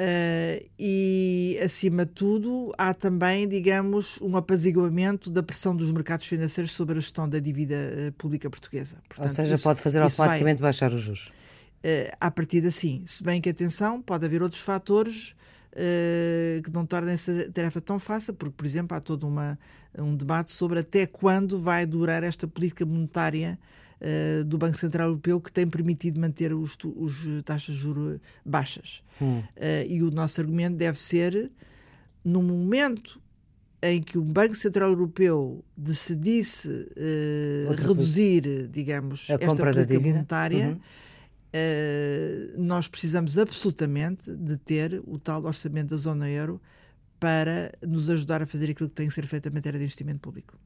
uh, 0.01 0.71
e, 0.79 1.61
acima 1.63 2.07
de 2.07 2.13
tudo, 2.13 2.73
há 2.79 2.95
também, 2.95 3.47
digamos, 3.47 4.19
um 4.23 4.37
apaziguamento 4.37 5.31
da 5.31 5.43
pressão 5.43 5.77
dos 5.77 5.93
mercados 5.93 6.27
financeiros 6.27 6.73
sobre 6.73 6.97
a 6.97 7.01
gestão 7.01 7.29
da 7.29 7.39
dívida 7.39 7.75
uh, 7.77 8.13
pública 8.13 8.49
portuguesa. 8.49 8.97
Portanto, 9.07 9.29
Ou 9.29 9.35
seja, 9.35 9.55
isso, 9.55 9.65
pode 9.65 9.83
fazer 9.83 10.01
automaticamente 10.01 10.61
vai, 10.61 10.69
baixar 10.69 10.93
os 10.95 11.03
juros. 11.03 11.27
Uh, 11.85 12.11
à 12.19 12.31
partida, 12.31 12.71
sim. 12.71 13.03
Se 13.05 13.23
bem 13.23 13.41
que, 13.41 13.51
atenção, 13.51 14.01
pode 14.01 14.25
haver 14.25 14.43
outros 14.43 14.63
fatores 14.63 15.35
que 16.63 16.71
não 16.73 16.85
tornem 16.85 17.15
essa 17.15 17.51
tarefa 17.53 17.81
tão 17.81 17.99
fácil, 17.99 18.35
porque, 18.35 18.55
por 18.57 18.67
exemplo, 18.67 18.97
há 18.97 19.01
todo 19.01 19.27
uma, 19.27 19.59
um 19.99 20.17
debate 20.17 20.53
sobre 20.53 20.81
até 20.81 21.07
quando 21.07 21.61
vai 21.61 21.87
durar 21.87 22.23
esta 22.23 22.47
política 22.47 22.85
monetária 22.85 23.59
uh, 24.01 24.45
do 24.45 24.59
Banco 24.59 24.79
Central 24.79 25.09
Europeu 25.09 25.41
que 25.41 25.53
tem 25.53 25.67
permitido 25.67 26.21
manter 26.21 26.53
os, 26.53 26.77
os 26.97 27.27
taxas 27.45 27.75
de 27.75 27.81
juros 27.81 28.21
baixas. 28.45 29.03
Hum. 29.21 29.39
Uh, 29.39 29.45
e 29.87 30.03
o 30.03 30.11
nosso 30.11 30.41
argumento 30.41 30.77
deve 30.77 31.01
ser, 31.01 31.51
no 32.25 32.43
momento 32.43 33.21
em 33.83 34.03
que 34.03 34.19
o 34.19 34.23
Banco 34.23 34.55
Central 34.55 34.91
Europeu 34.91 35.65
decidisse 35.77 36.69
uh, 36.69 37.73
reduzir, 37.73 38.69
digamos, 38.69 39.29
a 39.31 39.35
esta 39.35 39.57
política 39.57 40.01
monetária, 40.01 40.69
uhum. 40.69 40.81
Uh, 41.55 42.61
nós 42.61 42.89
precisamos 42.89 43.39
absolutamente 43.39 44.31
de 44.35 44.57
ter 44.57 45.03
o 45.07 45.19
tal 45.19 45.45
orçamento 45.45 45.91
da 45.91 45.97
zona 45.97 46.29
euro 46.29 46.61
para 47.19 47.73
nos 47.83 48.09
ajudar 48.09 48.43
a 48.43 48.47
fazer 48.47 48.71
aquilo 48.71 48.89
que 48.89 48.95
tem 48.95 49.09
que 49.09 49.15
ser 49.15 49.27
feito 49.27 49.49
em 49.49 49.53
matéria 49.53 49.79
de 49.79 49.85
investimento 49.85 50.21
público. 50.21 50.59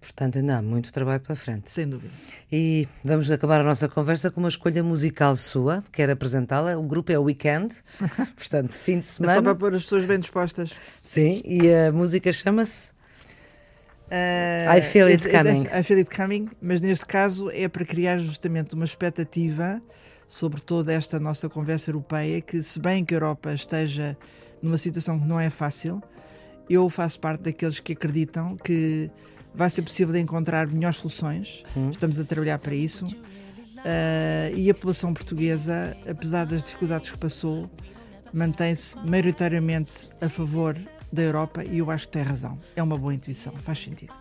Portanto, 0.00 0.38
ainda 0.38 0.58
há 0.58 0.62
muito 0.62 0.92
trabalho 0.92 1.20
pela 1.20 1.34
frente. 1.34 1.68
Sem 1.70 1.88
dúvida. 1.88 2.12
E 2.52 2.86
vamos 3.04 3.28
acabar 3.32 3.60
a 3.60 3.64
nossa 3.64 3.88
conversa 3.88 4.30
com 4.30 4.38
uma 4.38 4.48
escolha 4.48 4.80
musical 4.80 5.34
sua. 5.34 5.82
Quero 5.90 6.12
apresentá-la. 6.12 6.78
O 6.78 6.84
grupo 6.84 7.10
é 7.10 7.18
o 7.18 7.24
Weekend, 7.24 7.74
portanto, 8.36 8.74
fim 8.74 9.00
de 9.00 9.06
semana. 9.06 9.32
É 9.32 9.36
só 9.36 9.42
para 9.42 9.54
pôr 9.56 9.74
as 9.74 9.82
pessoas 9.82 10.04
bem 10.04 10.20
dispostas. 10.20 10.70
Sim, 11.02 11.42
e 11.44 11.72
a 11.72 11.90
música 11.90 12.32
chama-se. 12.32 12.92
Uh, 14.06 14.78
I 14.78 14.80
Feel 14.80 15.08
It 15.08 15.28
Coming. 15.28 15.62
I 15.64 15.82
Feel 15.82 15.98
It 15.98 16.16
Coming, 16.16 16.48
mas 16.62 16.80
neste 16.80 17.04
caso 17.04 17.50
é 17.50 17.68
para 17.68 17.84
criar 17.84 18.18
justamente 18.18 18.74
uma 18.74 18.84
expectativa 18.84 19.82
sobre 20.28 20.60
toda 20.60 20.92
esta 20.92 21.18
nossa 21.18 21.48
conversa 21.48 21.90
europeia, 21.90 22.40
que 22.40 22.62
se 22.62 22.78
bem 22.78 23.04
que 23.04 23.14
a 23.14 23.16
Europa 23.16 23.52
esteja 23.52 24.16
numa 24.62 24.76
situação 24.76 25.18
que 25.18 25.26
não 25.26 25.40
é 25.40 25.48
fácil, 25.48 26.02
eu 26.68 26.88
faço 26.90 27.18
parte 27.18 27.42
daqueles 27.44 27.80
que 27.80 27.94
acreditam 27.94 28.56
que 28.56 29.10
vai 29.54 29.70
ser 29.70 29.82
possível 29.82 30.14
encontrar 30.16 30.66
melhores 30.68 30.98
soluções. 30.98 31.64
Hum. 31.74 31.90
Estamos 31.90 32.20
a 32.20 32.24
trabalhar 32.24 32.58
para 32.58 32.74
isso. 32.74 33.06
Uh, 33.06 34.54
e 34.54 34.68
a 34.68 34.74
população 34.74 35.14
portuguesa, 35.14 35.96
apesar 36.08 36.44
das 36.44 36.64
dificuldades 36.64 37.10
que 37.10 37.18
passou, 37.18 37.70
mantém-se 38.32 38.96
maioritariamente 38.98 40.08
a 40.20 40.28
favor 40.28 40.76
da 41.10 41.22
Europa 41.22 41.64
e 41.64 41.78
eu 41.78 41.90
acho 41.90 42.06
que 42.06 42.12
tem 42.12 42.22
razão. 42.22 42.58
É 42.76 42.82
uma 42.82 42.98
boa 42.98 43.14
intuição, 43.14 43.52
faz 43.54 43.78
sentido. 43.78 44.12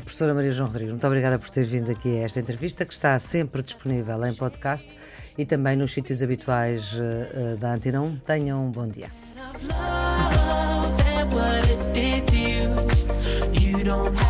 Professora 0.00 0.34
Maria 0.34 0.52
João 0.52 0.68
Rodrigues, 0.68 0.92
muito 0.92 1.06
obrigada 1.06 1.38
por 1.38 1.50
ter 1.50 1.64
vindo 1.64 1.90
aqui 1.90 2.18
a 2.18 2.22
esta 2.22 2.40
entrevista, 2.40 2.84
que 2.84 2.92
está 2.92 3.18
sempre 3.18 3.62
disponível 3.62 4.24
em 4.24 4.34
podcast 4.34 4.96
e 5.36 5.44
também 5.44 5.76
nos 5.76 5.92
sítios 5.92 6.22
habituais 6.22 6.94
uh, 6.94 7.56
da 7.58 7.74
Antena 7.74 8.00
1. 8.00 8.16
Tenham 8.18 8.66
um 8.66 8.70
bom 8.70 8.86
dia. 8.86 9.10
touch 13.84 14.21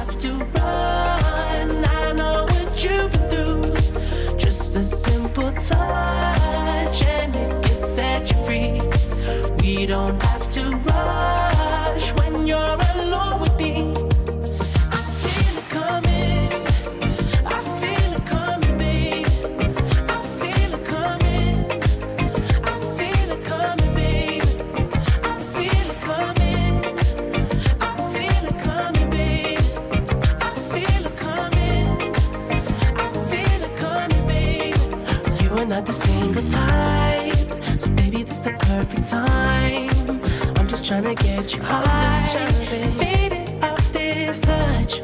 To 41.12 41.22
get 41.22 41.54
you 41.54 41.62
high. 41.62 42.48
Faded 42.96 43.62
off 43.62 43.92
this 43.92 44.40
touch. 44.40 45.02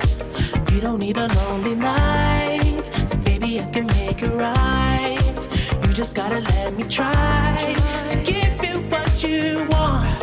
You 0.72 0.80
don't 0.80 1.00
need 1.00 1.18
a 1.18 1.26
lonely 1.26 1.74
night. 1.74 2.82
So 3.06 3.18
baby, 3.18 3.60
I 3.60 3.66
can 3.66 3.86
make 3.88 4.22
it 4.22 4.30
right. 4.30 5.48
You 5.82 5.92
just 5.92 6.14
gotta 6.14 6.40
let 6.40 6.74
me 6.78 6.84
try 6.84 7.76
to 8.08 8.22
give 8.22 8.64
you 8.64 8.80
what 8.88 9.22
you 9.22 9.66
want. 9.70 10.22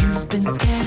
You've 0.00 0.28
been 0.28 0.44
scared 0.54 0.85